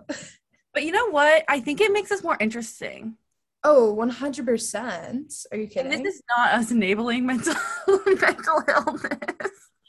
[0.73, 1.43] but you know what?
[1.47, 3.15] I think it makes us more interesting.
[3.63, 5.45] Oh, 100%.
[5.51, 6.03] Are you And kidding?
[6.03, 7.53] this is not us enabling mental
[7.87, 9.11] mental illness.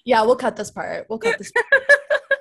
[0.05, 1.07] yeah, we'll cut this part.
[1.09, 1.67] We'll cut this part.